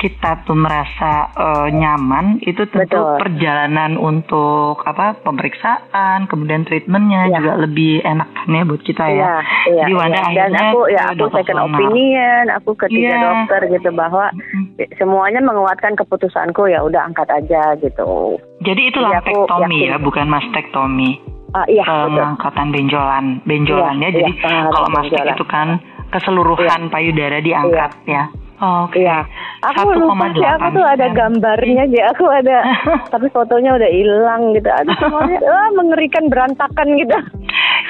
kita 0.00 0.42
tuh 0.42 0.56
merasa 0.56 1.12
eh, 1.30 1.68
nyaman 1.70 2.40
itu 2.40 2.64
tentu 2.66 2.96
Betul. 2.96 3.20
perjalanan 3.20 3.94
untuk 3.94 4.80
apa 4.82 5.20
pemeriksaan 5.20 6.24
kemudian 6.24 6.64
treatmentnya 6.64 7.28
Iya. 7.28 7.36
juga 7.36 7.52
lebih 7.60 8.00
enak 8.00 8.28
kan 8.32 8.48
ya 8.48 8.62
buat 8.64 8.80
kita 8.80 9.04
ya. 9.04 9.12
Iya, 9.12 9.34
iya, 9.68 9.82
Jadi 9.84 9.92
Wanda 9.92 10.20
iya. 10.24 10.32
Dan 10.32 10.52
aku 10.56 10.80
ya 10.88 11.02
aku 11.12 11.24
second 11.30 11.60
opinion, 11.62 12.44
aku 12.48 12.70
ketiga 12.78 13.12
Iya. 13.12 13.20
dokter 13.20 13.60
gitu 13.68 13.90
bahwa 13.92 14.24
Mm. 14.32 14.64
semuanya 14.96 15.40
menguatkan 15.40 15.92
keputusanku 15.94 16.64
ya 16.66 16.80
udah 16.80 17.04
angkat 17.04 17.28
aja 17.28 17.76
gitu. 17.76 18.40
Jadi 18.64 18.82
itu 18.88 19.00
yakin. 19.00 19.44
ya, 19.76 20.00
bukan 20.00 20.26
mastektomi. 20.26 21.20
Ah 21.50 21.66
iya. 21.66 21.82
Pengangkatan 21.82 22.70
benjolan, 22.70 23.24
benjolannya. 23.44 24.08
Iya, 24.08 24.16
jadi 24.16 24.32
iya, 24.32 24.64
kalau 24.70 24.88
mastek 24.88 25.12
benjolan. 25.18 25.34
itu 25.34 25.44
kan 25.44 25.68
keseluruhan 26.10 26.80
payudara 26.88 27.38
diangkat 27.38 27.90
ya. 28.06 28.24
Oke. 28.60 29.00
Iya. 29.00 29.24
Aku 29.60 29.92
lupa 29.96 30.28
sih 30.36 30.44
aku 30.44 30.68
1,8 30.72 30.76
tuh 30.76 30.84
ada 30.84 31.06
sen. 31.08 31.16
gambarnya 31.16 31.82
aja. 31.88 32.00
Aku 32.12 32.24
ada 32.28 32.58
tapi 33.12 33.26
fotonya 33.32 33.76
udah 33.76 33.90
hilang 33.92 34.52
gitu. 34.52 34.68
Aduh 34.68 34.96
semuanya 35.00 35.38
wah, 35.48 35.68
mengerikan 35.72 36.28
berantakan 36.28 36.88
gitu. 37.00 37.16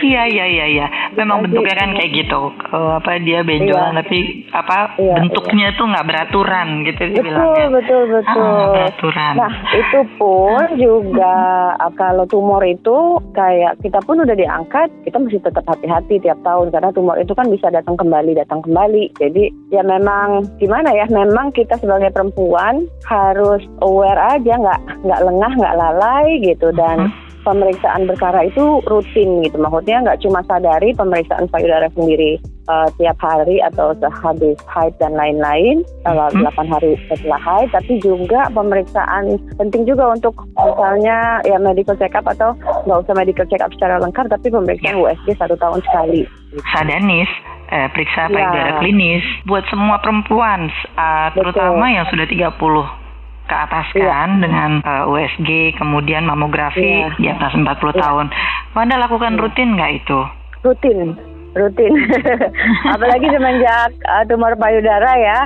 Iya 0.00 0.22
iya 0.26 0.44
iya 0.46 0.66
iya. 0.66 0.86
Memang 1.12 1.38
Jadi, 1.38 1.44
bentuknya 1.46 1.74
kan 1.76 1.88
iya. 1.88 1.96
kayak 1.96 2.12
gitu. 2.16 2.40
Eh, 2.70 2.92
apa 2.94 3.10
dia 3.18 3.38
benjolan 3.40 3.92
Iya. 3.92 3.98
tapi 4.00 4.18
apa 4.50 4.76
Iya, 4.96 5.14
bentuknya 5.16 5.68
tuh 5.72 5.86
nggak 5.86 6.06
beraturan 6.06 6.68
gitu 6.82 7.00
Betul 7.02 7.14
dibilangnya. 7.14 7.66
betul 7.70 8.02
betul. 8.10 8.40
Ah, 8.42 8.66
beraturan. 8.70 9.34
Nah 9.36 9.52
itu 9.70 10.00
pun 10.16 10.64
juga 10.74 11.34
ah, 11.76 11.92
kalau 11.94 12.24
tumor 12.24 12.62
itu 12.62 12.96
kayak 13.30 13.76
kita 13.78 14.00
pun 14.00 14.18
udah 14.18 14.32
diangkat, 14.32 14.88
kita 15.02 15.16
mesti 15.16 15.38
tetap 15.38 15.64
hati-hati 15.64 16.16
tiap 16.18 16.40
tahun 16.40 16.70
karena 16.70 16.90
tumor 16.90 17.16
itu 17.16 17.32
kan 17.32 17.46
bisa 17.46 17.68
datang 17.68 17.94
kembali 17.94 18.32
datang 18.34 18.60
kembali. 18.60 19.12
Jadi 19.16 19.44
ya 19.68 19.82
memang 19.82 20.28
gimana 20.56 20.90
ya, 20.90 21.04
memang 21.06 21.50
kita 21.50 21.76
sebagai 21.76 22.10
perempuan 22.10 22.80
harus 23.04 23.60
aware 23.80 24.16
aja, 24.30 24.54
nggak 24.54 24.80
nggak 25.02 25.20
lengah, 25.22 25.52
nggak 25.54 25.76
lalai 25.76 26.26
gitu 26.40 26.72
dan 26.72 26.98
Mhm. 27.02 27.29
Pemeriksaan 27.42 28.06
berkala 28.06 28.46
itu 28.46 28.80
rutin 28.86 29.42
gitu. 29.42 29.56
Maksudnya 29.56 30.04
nggak 30.04 30.20
cuma 30.22 30.40
sadari 30.44 30.92
pemeriksaan 30.92 31.48
payudara 31.48 31.88
sendiri 31.92 32.36
eh, 32.70 32.88
tiap 33.02 33.18
hari 33.18 33.58
atau 33.66 33.90
sehabis 33.98 34.54
haid 34.70 34.94
dan 35.02 35.18
lain-lain, 35.18 35.82
tanggal 36.06 36.30
Mhm. 36.30 36.46
8 36.46 36.70
hari 36.70 36.94
setelah 37.10 37.42
haid, 37.42 37.66
tapi 37.74 37.98
juga 37.98 38.46
pemeriksaan 38.54 39.42
penting 39.58 39.90
juga 39.90 40.14
untuk 40.14 40.38
misalnya 40.54 41.42
ya 41.42 41.58
medical 41.58 41.98
check 41.98 42.14
up 42.14 42.30
atau 42.30 42.54
nggak 42.86 43.00
usah 43.02 43.14
medical 43.18 43.42
check 43.50 43.58
up 43.58 43.74
secara 43.74 43.98
lengkap, 43.98 44.30
tapi 44.30 44.54
pemeriksaan 44.54 45.02
USG 45.02 45.34
satu 45.34 45.58
tahun 45.58 45.82
sekali. 45.82 46.22
Sadanis, 46.70 47.30
eh, 47.74 47.90
periksa 47.90 48.30
payudara 48.30 48.78
klinis 48.78 49.24
buat 49.50 49.66
semua 49.66 49.98
perempuan, 49.98 50.70
Betul. 50.70 51.50
terutama 51.50 51.90
yang 51.90 52.06
sudah 52.06 52.26
30 52.30 52.86
ke 53.50 53.56
atas 53.58 53.86
kan 53.92 54.38
dengan 54.38 54.78
eh, 54.80 55.10
USG, 55.10 55.74
kemudian 55.74 56.22
mamografi 56.22 57.02
Iya. 57.02 57.18
di 57.18 57.26
atas 57.26 57.50
40 57.52 57.66
Iya. 57.90 57.98
tahun. 57.98 58.26
Wanda 58.72 58.94
lakukan 58.96 59.34
Iya. 59.34 59.40
rutin 59.42 59.74
nggak 59.74 59.92
itu? 59.98 60.20
rutin 60.60 61.16
rutin 61.56 61.88
apalagi 62.94 63.26
semenjak 63.26 63.90
uh, 64.04 64.22
tumor 64.28 64.52
payudara 64.54 65.08
ya 65.16 65.38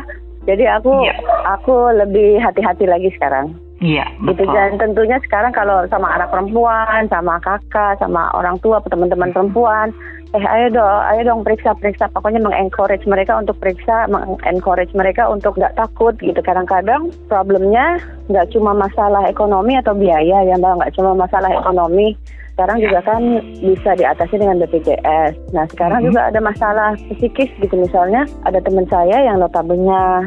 jadi 0.42 0.76
aku 0.76 0.90
Iya. 1.00 1.14
aku 1.48 1.74
lebih 1.94 2.42
hati-hati 2.42 2.84
lagi 2.84 3.14
sekarang 3.14 3.54
Iya, 3.84 4.08
gitu 4.16 4.48
betul. 4.48 4.56
dan 4.56 4.80
tentunya 4.80 5.20
sekarang 5.28 5.52
kalau 5.52 5.84
sama 5.92 6.08
anak 6.16 6.32
perempuan 6.32 7.04
sama 7.12 7.36
kakak 7.44 8.00
sama 8.00 8.32
orang 8.32 8.56
tua 8.64 8.80
teman-teman 8.88 9.28
perempuan 9.28 9.92
eh 10.34 10.42
ayo 10.42 10.66
dong 10.72 11.00
ayo 11.14 11.20
dong 11.22 11.40
periksa 11.46 11.76
periksa 11.78 12.10
pokoknya 12.10 12.42
mengencourage 12.42 13.04
mereka 13.06 13.38
untuk 13.38 13.54
periksa 13.62 14.10
mengencourage 14.10 14.90
mereka 14.96 15.30
untuk 15.30 15.54
nggak 15.54 15.76
takut 15.78 16.16
gitu 16.18 16.40
kadang-kadang 16.42 17.12
problemnya 17.30 18.00
nggak 18.32 18.50
cuma 18.50 18.74
masalah 18.74 19.22
ekonomi 19.30 19.78
atau 19.78 19.94
biaya 19.94 20.42
ya 20.42 20.58
mbak 20.58 20.80
nggak 20.80 20.94
cuma 20.96 21.14
masalah 21.14 21.52
ekonomi 21.54 22.18
sekarang 22.54 22.78
juga 22.86 23.02
kan 23.02 23.22
bisa 23.58 23.98
diatasi 23.98 24.38
dengan 24.38 24.62
BPJS. 24.62 25.34
Nah 25.50 25.66
sekarang 25.74 26.02
Mhm. 26.02 26.06
juga 26.06 26.20
ada 26.30 26.38
masalah 26.38 26.94
psikis 27.18 27.50
gitu 27.58 27.74
misalnya 27.74 28.30
ada 28.46 28.62
teman 28.62 28.86
saya 28.86 29.26
yang 29.26 29.42
notabene 29.42 30.22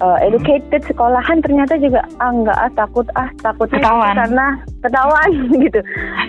uh, 0.00 0.18
educated 0.20 0.82
sekolahan 0.84 1.40
ternyata 1.40 1.76
juga 1.80 2.04
ah 2.20 2.32
nggak 2.32 2.58
ah 2.58 2.70
takut 2.76 3.06
ah 3.16 3.28
takutnya 3.40 3.80
ketahuan. 3.80 4.14
karena 4.16 4.46
ketahuan 4.84 5.30
gitu. 5.64 5.80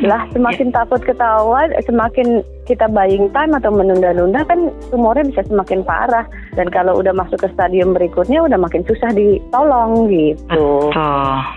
Lah 0.05 0.21
semakin 0.31 0.67
yeah. 0.71 0.75
takut 0.83 1.01
ketahuan 1.03 1.69
semakin 1.83 2.27
kita 2.67 2.83
buying 2.91 3.31
time 3.31 3.55
atau 3.55 3.71
menunda-nunda 3.71 4.43
kan 4.43 4.67
tumornya 4.91 5.27
bisa 5.31 5.41
semakin 5.47 5.81
parah. 5.87 6.25
Dan 6.55 6.67
kalau 6.73 6.99
udah 6.99 7.13
masuk 7.15 7.39
ke 7.39 7.47
stadium 7.55 7.95
berikutnya 7.95 8.43
udah 8.43 8.59
makin 8.59 8.83
susah 8.83 9.11
ditolong 9.15 10.11
gitu. 10.11 10.91
Betul 10.91 10.91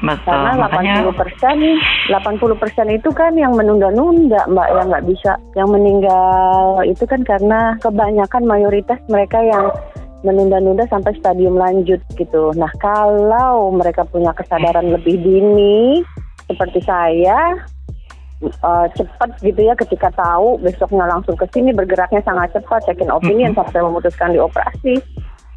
betul. 0.05 0.31
Karena 0.31 0.53
Makanya... 0.61 0.95
80 1.11 1.21
persen 1.21 1.57
80 2.11 2.63
persen 2.63 2.87
itu 2.93 3.11
kan 3.11 3.33
yang 3.35 3.55
menunda-nunda 3.55 4.47
mbak 4.51 4.69
yang 4.71 4.87
nggak 4.91 5.07
bisa 5.09 5.33
yang 5.59 5.69
meninggal. 5.71 6.83
Itu 6.87 7.05
kan 7.07 7.23
karena 7.27 7.75
kebanyakan 7.83 8.43
mayoritas 8.47 8.99
mereka 9.11 9.39
yang 9.43 9.73
menunda-nunda 10.21 10.85
sampai 10.89 11.17
stadium 11.17 11.57
lanjut 11.57 12.01
gitu. 12.17 12.53
Nah, 12.57 12.71
kalau 12.77 13.73
mereka 13.73 14.05
punya 14.05 14.33
kesadaran 14.37 14.93
lebih 14.93 15.17
dini 15.21 16.05
seperti 16.51 16.83
saya 16.83 17.57
uh, 18.43 18.87
cepat 18.97 19.39
gitu 19.45 19.61
ya 19.61 19.75
ketika 19.77 20.11
tahu 20.17 20.59
besoknya 20.61 21.07
langsung 21.07 21.37
ke 21.37 21.47
sini 21.53 21.71
bergeraknya 21.77 22.25
sangat 22.25 22.57
cepat 22.57 22.85
second 22.89 23.13
opinion 23.13 23.53
mm-hmm. 23.53 23.63
sampai 23.69 23.81
memutuskan 23.85 24.33
dioperasi 24.35 24.99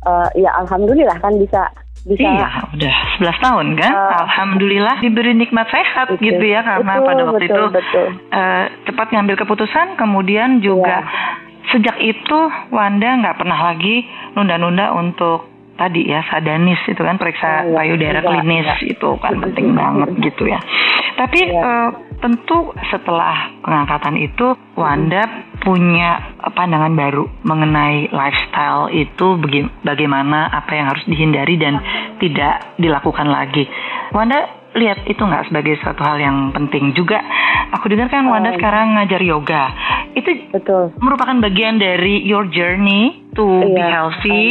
uh, 0.05 0.29
ya 0.38 0.51
alhamdulillah 0.63 1.17
kan 1.24 1.34
bisa 1.39 1.72
bisa 2.03 2.27
iya 2.27 2.67
udah 2.75 2.96
11 3.24 3.46
tahun 3.48 3.65
kan 3.79 3.91
uh, 3.96 4.15
alhamdulillah 4.27 4.96
diberi 5.00 5.34
nikmat 5.39 5.67
sehat 5.72 6.12
betul, 6.12 6.24
gitu 6.27 6.46
ya 6.46 6.60
karena 6.60 6.93
betul, 7.00 7.08
pada 7.08 7.22
waktu 7.24 7.46
betul, 7.48 7.55
itu 7.55 7.63
betul. 7.72 8.08
Uh, 8.29 8.65
cepat 8.86 9.08
ngambil 9.15 9.36
keputusan 9.39 9.88
kemudian 9.96 10.60
juga 10.60 11.08
yeah 11.08 11.51
sejak 11.72 11.98
itu 12.01 12.39
Wanda 12.74 13.10
nggak 13.24 13.38
pernah 13.39 13.60
lagi 13.72 14.03
nunda-nunda 14.36 14.91
untuk 14.98 15.53
tadi 15.74 16.05
ya 16.05 16.22
sadanis 16.29 16.77
itu 16.86 17.01
kan 17.01 17.17
periksa 17.17 17.65
oh, 17.65 17.74
payudara 17.74 18.22
klinis 18.22 18.67
ya. 18.67 18.77
itu 18.93 19.10
kan 19.17 19.41
penting 19.41 19.74
banget 19.74 20.10
gitu 20.22 20.50
ya. 20.50 20.60
Tapi 21.13 21.39
ya. 21.50 21.62
uh, 21.62 21.89
tentu 22.22 22.74
setelah 22.89 23.51
pengangkatan 23.62 24.15
itu 24.17 24.58
Wanda 24.74 25.22
punya 25.62 26.34
pandangan 26.41 26.93
baru 26.98 27.29
mengenai 27.46 28.10
lifestyle 28.10 28.89
itu 28.89 29.38
bagaimana 29.86 30.50
apa 30.50 30.72
yang 30.74 30.89
harus 30.89 31.05
dihindari 31.05 31.62
dan 31.62 31.77
tidak 32.17 32.74
dilakukan 32.82 33.29
lagi. 33.29 33.70
Wanda 34.13 34.62
lihat 34.74 35.06
itu 35.06 35.22
nggak 35.22 35.50
sebagai 35.50 35.77
suatu 35.82 36.01
hal 36.01 36.18
yang 36.22 36.38
penting 36.53 36.94
juga. 36.98 37.22
Aku 37.77 37.89
dengar 37.89 38.10
kan 38.10 38.25
Wanda 38.30 38.53
oh. 38.53 38.56
sekarang 38.58 38.98
ngajar 38.98 39.22
yoga. 39.22 39.63
Itu 40.13 40.30
betul. 40.53 40.94
Merupakan 41.01 41.38
bagian 41.42 41.82
dari 41.82 42.22
your 42.25 42.46
journey 42.50 43.25
to 43.34 43.46
iya. 43.46 43.74
be 43.74 43.82
healthy. 43.82 44.46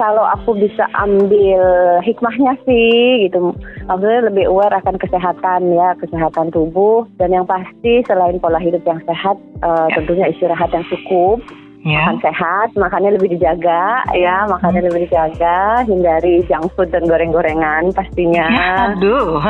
kalau 0.00 0.24
aku 0.24 0.56
bisa 0.56 0.88
ambil 0.96 1.60
hikmahnya 2.00 2.56
sih 2.64 3.28
gitu 3.28 3.52
maksudnya 3.84 4.32
lebih 4.32 4.48
aware 4.48 4.72
akan 4.80 4.96
kesehatan 4.96 5.76
ya 5.76 5.92
kesehatan 6.00 6.48
tubuh 6.48 7.04
dan 7.20 7.36
yang 7.36 7.44
pasti 7.44 8.00
selain 8.08 8.40
pola 8.40 8.56
hidup 8.56 8.80
yang 8.88 8.96
sehat 9.04 9.36
uh, 9.60 9.92
tentunya 9.92 10.32
istirahat 10.32 10.72
yang 10.72 10.88
cukup 10.88 11.44
yeah. 11.84 12.12
makan 12.12 12.18
sehat, 12.24 12.68
makannya 12.76 13.16
lebih 13.16 13.36
dijaga 13.36 14.04
ya, 14.12 14.44
makannya 14.48 14.84
hmm. 14.84 14.88
lebih 14.92 15.00
dijaga, 15.08 15.84
hindari 15.88 16.44
junk 16.46 16.68
food 16.76 16.92
dan 16.92 17.08
goreng-gorengan 17.08 17.92
pastinya. 17.96 18.46
Ya, 18.48 18.70
aduh. 18.92 19.40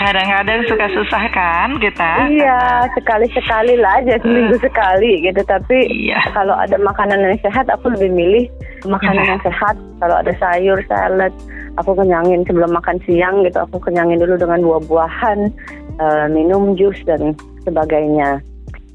Kadang-kadang 0.00 0.64
suka 0.64 0.86
susah 0.96 1.24
kan 1.32 1.76
kita. 1.76 2.12
Iya, 2.32 2.88
sekali-sekali 2.96 3.76
lah 3.76 4.00
aja 4.00 4.16
seminggu 4.20 4.56
uh. 4.56 4.62
sekali 4.64 5.24
gitu. 5.24 5.40
Tapi 5.44 6.08
iya. 6.08 6.20
kalau 6.32 6.56
ada 6.56 6.76
makanan 6.80 7.20
yang 7.20 7.40
sehat, 7.44 7.68
aku 7.68 7.92
lebih 7.92 8.16
milih 8.16 8.44
makanan 8.88 9.24
ya. 9.24 9.28
yang 9.36 9.42
sehat. 9.44 9.76
Kalau 10.00 10.16
ada 10.16 10.32
sayur, 10.40 10.80
salad, 10.88 11.32
aku 11.76 11.92
kenyangin 11.92 12.48
sebelum 12.48 12.72
makan 12.72 12.96
siang 13.04 13.44
gitu. 13.44 13.60
Aku 13.68 13.76
kenyangin 13.76 14.24
dulu 14.24 14.40
dengan 14.40 14.64
buah-buahan, 14.64 15.52
uh, 16.00 16.26
minum 16.32 16.72
jus 16.72 16.96
dan 17.04 17.36
sebagainya. 17.68 18.40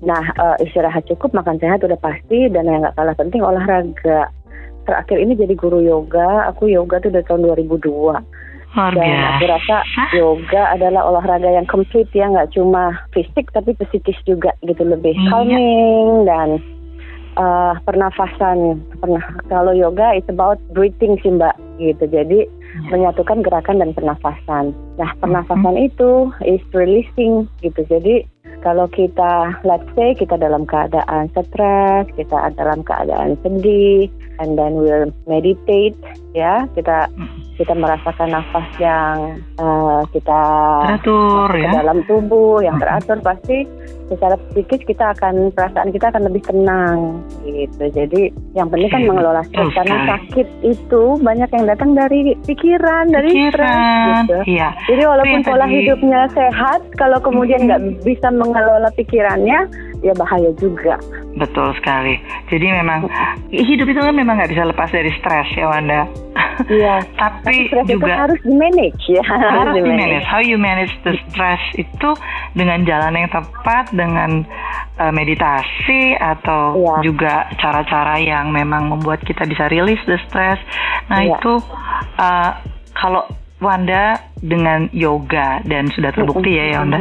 Nah, 0.04 0.24
uh, 0.36 0.56
istirahat 0.60 1.08
cukup, 1.08 1.32
makan 1.32 1.58
sehat 1.64 1.80
udah 1.84 1.96
pasti, 2.04 2.52
dan 2.52 2.68
yang 2.68 2.84
nggak 2.84 2.96
kalah 3.00 3.16
penting 3.16 3.40
olahraga. 3.40 4.28
Terakhir 4.84 5.18
ini 5.24 5.40
jadi 5.40 5.56
guru 5.56 5.80
yoga, 5.80 6.52
aku 6.52 6.68
yoga 6.68 7.00
tuh 7.00 7.12
dari 7.16 7.24
tahun 7.24 7.48
2002. 7.48 8.20
Luar 8.74 8.94
dan 8.98 9.38
aku 9.38 9.46
rasa 9.46 9.86
yoga 10.18 10.74
adalah 10.74 11.06
olahraga 11.06 11.46
yang 11.46 11.70
komplit 11.70 12.10
ya, 12.10 12.26
nggak 12.26 12.58
cuma 12.58 12.98
fisik 13.14 13.54
tapi 13.54 13.78
psikis 13.78 14.18
juga 14.26 14.50
gitu 14.66 14.82
lebih 14.82 15.14
hmm. 15.14 15.30
calming 15.30 16.08
dan 16.26 16.50
uh, 17.38 17.78
pernafasan. 17.86 18.82
Pernah 18.98 19.22
kalau 19.46 19.78
yoga 19.78 20.18
it's 20.18 20.26
about 20.26 20.58
breathing 20.74 21.22
sih 21.22 21.30
mbak 21.30 21.54
gitu. 21.78 22.10
Jadi 22.10 22.50
hmm. 22.50 22.90
menyatukan 22.90 23.46
gerakan 23.46 23.78
dan 23.78 23.94
pernafasan. 23.94 24.74
Nah 24.98 25.10
pernafasan 25.22 25.78
hmm. 25.78 25.88
itu 25.94 26.12
is 26.42 26.64
releasing 26.74 27.46
gitu. 27.62 27.86
Jadi 27.86 28.26
kalau 28.64 28.88
kita 28.88 29.60
let's 29.68 29.86
say 29.94 30.16
kita 30.16 30.40
dalam 30.40 30.64
keadaan 30.64 31.28
stres, 31.36 32.08
kita 32.16 32.56
dalam 32.56 32.82
keadaan 32.88 33.36
sedih, 33.44 34.08
and 34.40 34.56
then 34.56 34.80
we'll 34.80 35.12
meditate, 35.28 36.00
ya 36.34 36.66
kita 36.74 37.08
kita 37.54 37.74
merasakan 37.78 38.34
nafas 38.34 38.68
yang 38.82 39.38
uh, 39.62 40.02
kita 40.10 40.42
teratur 40.90 41.50
ya 41.54 41.72
dalam 41.78 42.02
tubuh 42.10 42.58
yang 42.66 42.82
teratur 42.82 43.22
pasti 43.22 43.70
secara 44.10 44.36
psikis 44.52 44.82
kita 44.86 45.14
akan 45.18 45.54
perasaan 45.54 45.90
kita 45.94 46.10
akan 46.10 46.30
lebih 46.30 46.42
tenang 46.46 47.22
gitu. 47.46 47.86
Jadi 47.94 48.34
yang 48.58 48.68
penting 48.70 48.90
kan 48.90 49.02
mengelola 49.06 49.42
stres 49.46 49.70
okay. 49.70 49.78
karena 49.82 49.98
sakit 50.10 50.48
itu 50.66 51.04
banyak 51.22 51.50
yang 51.54 51.66
datang 51.70 51.92
dari 51.94 52.34
pikiran, 52.46 53.10
dari 53.14 53.30
stres 53.50 54.26
gitu. 54.26 54.38
Iya. 54.50 54.70
Jadi 54.90 55.04
walaupun 55.06 55.40
pola 55.46 55.66
tadi... 55.66 55.74
hidupnya 55.82 56.22
sehat, 56.34 56.82
kalau 56.98 57.18
kemudian 57.22 57.70
nggak 57.70 57.82
hmm. 57.82 57.96
bisa 58.06 58.28
mengelola 58.34 58.90
pikirannya, 58.94 59.60
ya 60.04 60.14
bahaya 60.20 60.52
juga. 60.60 61.00
Betul 61.34 61.74
sekali. 61.80 62.20
Jadi 62.52 62.68
memang 62.70 63.08
hidup 63.50 63.88
itu 63.90 64.00
kan 64.04 64.14
memang 64.14 64.38
nggak 64.38 64.52
bisa 64.52 64.68
lepas 64.68 64.92
dari 64.92 65.10
stres 65.18 65.48
ya 65.56 65.66
Wanda. 65.72 66.06
Iya. 66.70 67.02
Tapi, 67.24 67.72
Tapi 67.72 67.90
juga 67.90 68.28
harus 68.28 68.40
di 68.44 68.54
manage 68.54 69.04
ya. 69.08 69.24
Harus 69.26 69.74
di 69.80 69.82
manage. 69.82 70.28
How 70.28 70.44
you 70.44 70.60
manage 70.60 70.94
the 71.08 71.16
stress 71.32 71.64
itu 71.80 72.10
dengan 72.54 72.84
jalan 72.86 73.16
yang 73.16 73.32
tepat, 73.32 73.90
dengan 73.96 74.44
uh, 75.00 75.14
meditasi 75.16 76.20
atau 76.20 76.78
iya. 76.78 76.96
juga 77.02 77.34
cara-cara 77.58 78.20
yang 78.20 78.54
memang 78.54 78.92
membuat 78.92 79.24
kita 79.24 79.48
bisa 79.48 79.72
rilis 79.72 80.00
the 80.06 80.20
stress. 80.30 80.60
Nah 81.10 81.24
iya. 81.24 81.40
itu 81.40 81.54
uh, 82.20 82.52
kalau 82.94 83.26
Wanda 83.64 84.20
dengan 84.44 84.92
yoga 84.92 85.64
dan 85.64 85.88
sudah 85.88 86.12
terbukti 86.12 86.52
ya 86.52 86.76
ya 86.76 86.78
Wanda 86.84 87.00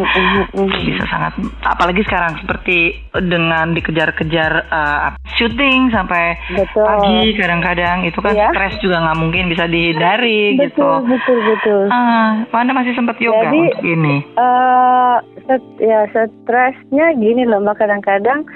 bisa 0.55 1.05
sangat 1.11 1.35
apalagi 1.67 2.07
sekarang 2.07 2.39
seperti 2.39 3.03
dengan 3.11 3.75
dikejar-kejar 3.75 4.71
uh, 4.71 5.19
shooting 5.35 5.91
sampai 5.91 6.39
betul. 6.55 6.87
pagi 6.87 7.35
kadang-kadang 7.35 8.07
itu 8.07 8.19
kan 8.23 8.39
yeah. 8.39 8.55
stres 8.55 8.79
juga 8.79 9.03
nggak 9.03 9.19
mungkin 9.19 9.45
bisa 9.51 9.67
dihindari 9.67 10.55
betul, 10.55 10.71
gitu. 10.71 10.89
Betul 11.11 11.39
betul. 11.51 11.83
Uh, 11.91 12.31
Wanda 12.55 12.73
masih 12.73 12.95
sempat 12.95 13.19
yoga 13.19 13.51
Jadi, 13.51 13.59
untuk 13.59 13.83
ini. 13.83 14.17
Uh, 14.39 15.17
set, 15.51 15.63
ya 15.83 16.07
stresnya 16.15 17.07
gini 17.19 17.43
loh 17.43 17.59
mbak 17.59 17.83
kadang-kadang 17.83 18.47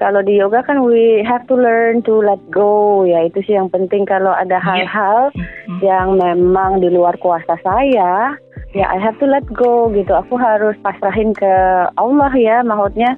kalau 0.00 0.24
di 0.24 0.40
yoga 0.40 0.64
kan 0.64 0.80
we 0.80 1.20
have 1.20 1.44
to 1.44 1.52
learn 1.52 2.00
to 2.00 2.24
let 2.24 2.40
go 2.48 3.04
ya 3.04 3.28
itu 3.28 3.44
sih 3.44 3.54
yang 3.54 3.68
penting 3.68 4.08
kalau 4.08 4.32
ada 4.32 4.56
iya. 4.56 4.64
hal-hal 4.64 5.28
yeah. 5.36 5.78
yang 5.84 6.16
memang 6.16 6.80
di 6.80 6.88
luar 6.88 7.20
kuasa 7.20 7.60
saya 7.60 8.32
ya 8.72 8.84
I 8.88 8.96
have 8.96 9.20
to 9.20 9.28
let 9.28 9.44
go 9.52 9.92
gitu 9.92 10.16
aku 10.16 10.40
harus 10.40 10.74
pasrahin 10.80 11.36
ke 11.36 11.52
Allah 12.00 12.32
ya 12.32 12.64
maksudnya 12.64 13.12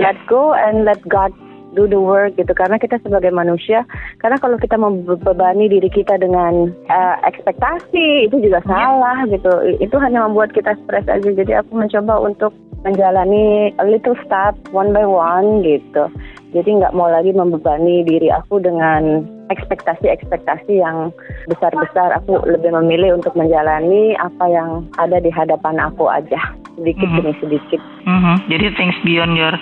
let 0.00 0.16
go 0.24 0.56
and 0.56 0.88
let 0.88 1.04
God 1.04 1.36
do 1.76 1.84
the 1.84 2.00
work 2.00 2.32
gitu 2.40 2.56
karena 2.56 2.80
kita 2.80 2.96
sebagai 3.04 3.28
manusia 3.28 3.84
karena 4.24 4.40
kalau 4.40 4.56
kita 4.56 4.80
membebani 4.80 5.68
diri 5.68 5.92
kita 5.92 6.16
dengan 6.16 6.72
uh, 6.88 7.16
ekspektasi 7.28 8.32
itu 8.32 8.40
juga 8.40 8.64
iya. 8.64 8.68
salah 8.72 9.18
gitu 9.28 9.52
itu 9.76 9.96
hanya 10.00 10.24
membuat 10.24 10.56
kita 10.56 10.72
stres 10.88 11.04
aja 11.04 11.28
jadi 11.28 11.60
aku 11.60 11.76
mencoba 11.76 12.16
untuk 12.24 12.56
menjalani 12.86 13.74
a 13.82 13.84
little 13.84 14.14
step 14.22 14.54
one 14.70 14.94
by 14.94 15.02
one 15.02 15.66
gitu. 15.66 16.06
Jadi 16.54 16.78
nggak 16.78 16.94
mau 16.94 17.10
lagi 17.10 17.34
membebani 17.34 18.06
diri 18.06 18.30
aku 18.30 18.62
dengan 18.62 19.26
ekspektasi-ekspektasi 19.50 20.78
yang 20.78 21.10
besar-besar. 21.50 22.14
Aku 22.22 22.38
lebih 22.46 22.70
memilih 22.70 23.18
untuk 23.18 23.34
menjalani 23.34 24.14
apa 24.14 24.46
yang 24.46 24.86
ada 25.02 25.18
di 25.18 25.28
hadapan 25.28 25.82
aku 25.82 26.06
aja 26.06 26.38
sedikit 26.78 27.08
mm 27.08 27.12
-hmm. 27.12 27.24
demi 27.24 27.34
sedikit. 27.42 27.80
Mm 28.06 28.20
-hmm. 28.22 28.36
Jadi 28.52 28.66
things 28.78 28.98
beyond 29.02 29.32
your 29.34 29.54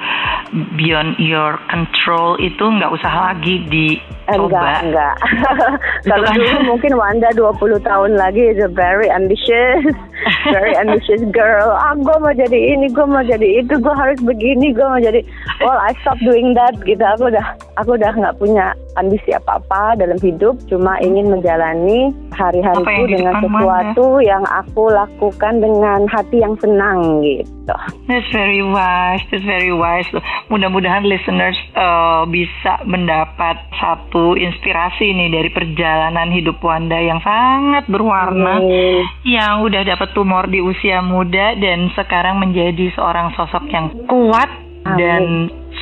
beyond 0.77 1.17
your 1.17 1.57
control 1.73 2.37
itu 2.39 2.63
nggak 2.63 2.93
usah 2.93 3.33
lagi 3.33 3.65
di 3.67 3.97
Enggak, 4.25 4.89
enggak. 4.89 5.15
Kalau 6.09 6.29
dulu 6.33 6.59
mungkin 6.77 6.93
Wanda 6.97 7.29
20 7.37 7.81
tahun 7.85 8.11
lagi 8.17 8.57
is 8.57 8.61
a 8.63 8.71
very 8.73 9.13
ambitious, 9.13 9.85
very 10.55 10.73
ambitious 10.81 11.21
girl. 11.29 11.77
Ah, 11.77 11.93
gue 11.93 12.17
mau 12.23 12.33
jadi 12.33 12.59
ini, 12.77 12.89
gue 12.89 13.05
mau 13.05 13.21
jadi 13.21 13.61
itu, 13.61 13.75
gue 13.77 13.95
harus 13.95 14.17
begini, 14.25 14.73
gue 14.73 14.87
mau 14.87 15.01
jadi. 15.01 15.21
Well, 15.61 15.77
I 15.77 15.93
stop 16.01 16.17
doing 16.25 16.57
that 16.57 16.81
gitu. 16.89 17.05
Aku 17.05 17.29
udah, 17.29 17.47
aku 17.77 18.01
udah 18.01 18.13
nggak 18.17 18.37
punya 18.41 18.73
ambisi 18.97 19.35
apa-apa 19.35 20.01
dalam 20.01 20.17
hidup. 20.23 20.57
Cuma 20.71 20.97
ingin 21.05 21.29
menjalani 21.29 22.15
hari-hariku 22.33 23.05
dengan 23.11 23.43
sesuatu 23.43 24.07
Wanda? 24.19 24.29
yang 24.29 24.45
aku 24.49 24.83
lakukan 24.91 25.55
dengan 25.61 26.01
hati 26.09 26.41
yang 26.41 26.55
senang 26.63 27.21
gitu. 27.23 27.75
That's 28.07 28.29
very 28.31 28.61
wise, 28.61 29.25
that's 29.33 29.45
very 29.45 29.73
wise. 29.73 30.09
Mudah-mudahan 30.53 31.09
listeners 31.09 31.57
uh, 31.75 32.29
bisa 32.29 32.85
mendapat 32.85 33.57
satu 33.81 34.14
satu 34.15 34.39
inspirasi 34.39 35.11
nih 35.11 35.27
dari 35.27 35.51
perjalanan 35.51 36.31
hidup 36.31 36.63
Wanda 36.63 36.95
yang 37.03 37.19
sangat 37.19 37.91
berwarna 37.91 38.63
hmm. 38.63 39.27
yang 39.27 39.67
udah 39.67 39.83
dapat 39.83 40.15
tumor 40.15 40.47
di 40.47 40.63
usia 40.63 41.03
muda 41.03 41.59
dan 41.59 41.91
sekarang 41.99 42.39
menjadi 42.39 42.95
seorang 42.95 43.35
sosok 43.35 43.67
yang 43.75 43.91
kuat 44.07 44.47
Amin. 44.87 44.95
dan 45.03 45.23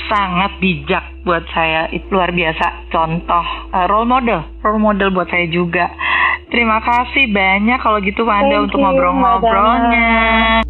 sangat 0.08 0.56
bijak 0.64 1.04
buat 1.28 1.44
saya. 1.52 1.92
Itu 1.92 2.08
luar 2.08 2.32
biasa. 2.32 2.88
Contoh 2.88 3.44
uh, 3.68 3.84
role 3.84 4.08
model. 4.08 4.40
Role 4.64 4.80
model 4.80 5.12
buat 5.12 5.28
saya 5.28 5.44
juga. 5.52 5.92
Terima 6.48 6.80
kasih 6.80 7.28
banyak 7.28 7.84
kalau 7.84 8.00
gitu 8.00 8.24
Wanda 8.24 8.48
Thank 8.48 8.64
untuk 8.72 8.80
ngobrol-ngobrolnya 8.80 10.61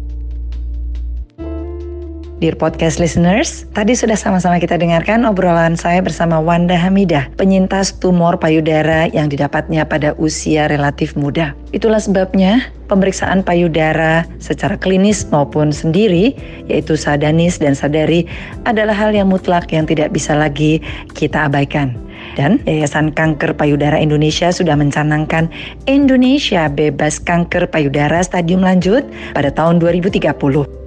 Dear 2.41 2.57
podcast 2.57 2.97
listeners, 2.97 3.69
tadi 3.77 3.93
sudah 3.93 4.17
sama-sama 4.17 4.57
kita 4.57 4.73
dengarkan 4.73 5.21
obrolan 5.21 5.77
saya 5.77 6.01
bersama 6.01 6.41
Wanda 6.41 6.73
Hamidah, 6.73 7.29
penyintas 7.37 7.93
tumor 8.01 8.41
payudara 8.41 9.05
yang 9.13 9.29
didapatnya 9.29 9.85
pada 9.85 10.17
usia 10.17 10.65
relatif 10.65 11.13
muda. 11.13 11.53
Itulah 11.77 12.01
sebabnya 12.01 12.73
pemeriksaan 12.89 13.45
payudara 13.45 14.25
secara 14.41 14.73
klinis 14.81 15.29
maupun 15.29 15.69
sendiri, 15.69 16.33
yaitu 16.65 16.97
sadanis 16.97 17.61
dan 17.61 17.77
sadari, 17.77 18.25
adalah 18.65 18.97
hal 18.97 19.13
yang 19.13 19.29
mutlak 19.29 19.69
yang 19.69 19.85
tidak 19.85 20.09
bisa 20.09 20.33
lagi 20.33 20.81
kita 21.13 21.45
abaikan. 21.45 21.93
Dan 22.33 22.61
Yayasan 22.65 23.13
Kanker 23.13 23.53
Payudara 23.53 23.97
Indonesia 23.97 24.49
sudah 24.49 24.73
mencanangkan 24.73 25.49
Indonesia 25.85 26.65
bebas 26.67 27.21
kanker 27.21 27.69
payudara 27.69 28.21
stadium 28.25 28.65
lanjut 28.65 29.05
pada 29.37 29.53
tahun 29.53 29.77
2030. 29.77 30.33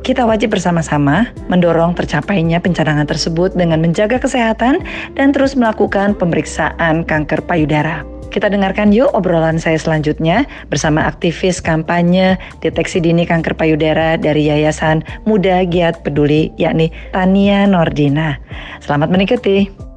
Kita 0.06 0.22
wajib 0.22 0.54
bersama-sama 0.54 1.26
mendorong 1.50 1.98
tercapainya 1.98 2.62
pencanangan 2.62 3.10
tersebut 3.10 3.58
dengan 3.58 3.82
menjaga 3.82 4.22
kesehatan 4.22 4.82
dan 5.18 5.34
terus 5.34 5.58
melakukan 5.58 6.14
pemeriksaan 6.14 7.02
kanker 7.02 7.42
payudara. 7.42 8.06
Kita 8.30 8.52
dengarkan 8.52 8.92
yuk 8.92 9.16
obrolan 9.16 9.56
saya 9.56 9.80
selanjutnya 9.80 10.44
bersama 10.68 11.08
aktivis 11.08 11.56
kampanye 11.56 12.36
deteksi 12.60 13.00
dini 13.00 13.24
kanker 13.24 13.56
payudara 13.56 14.20
dari 14.20 14.52
Yayasan 14.52 15.00
Muda 15.24 15.64
Giat 15.64 16.04
Peduli 16.04 16.52
yakni 16.60 16.92
Tania 17.16 17.64
Nordina. 17.64 18.36
Selamat 18.84 19.08
menikmati. 19.08 19.95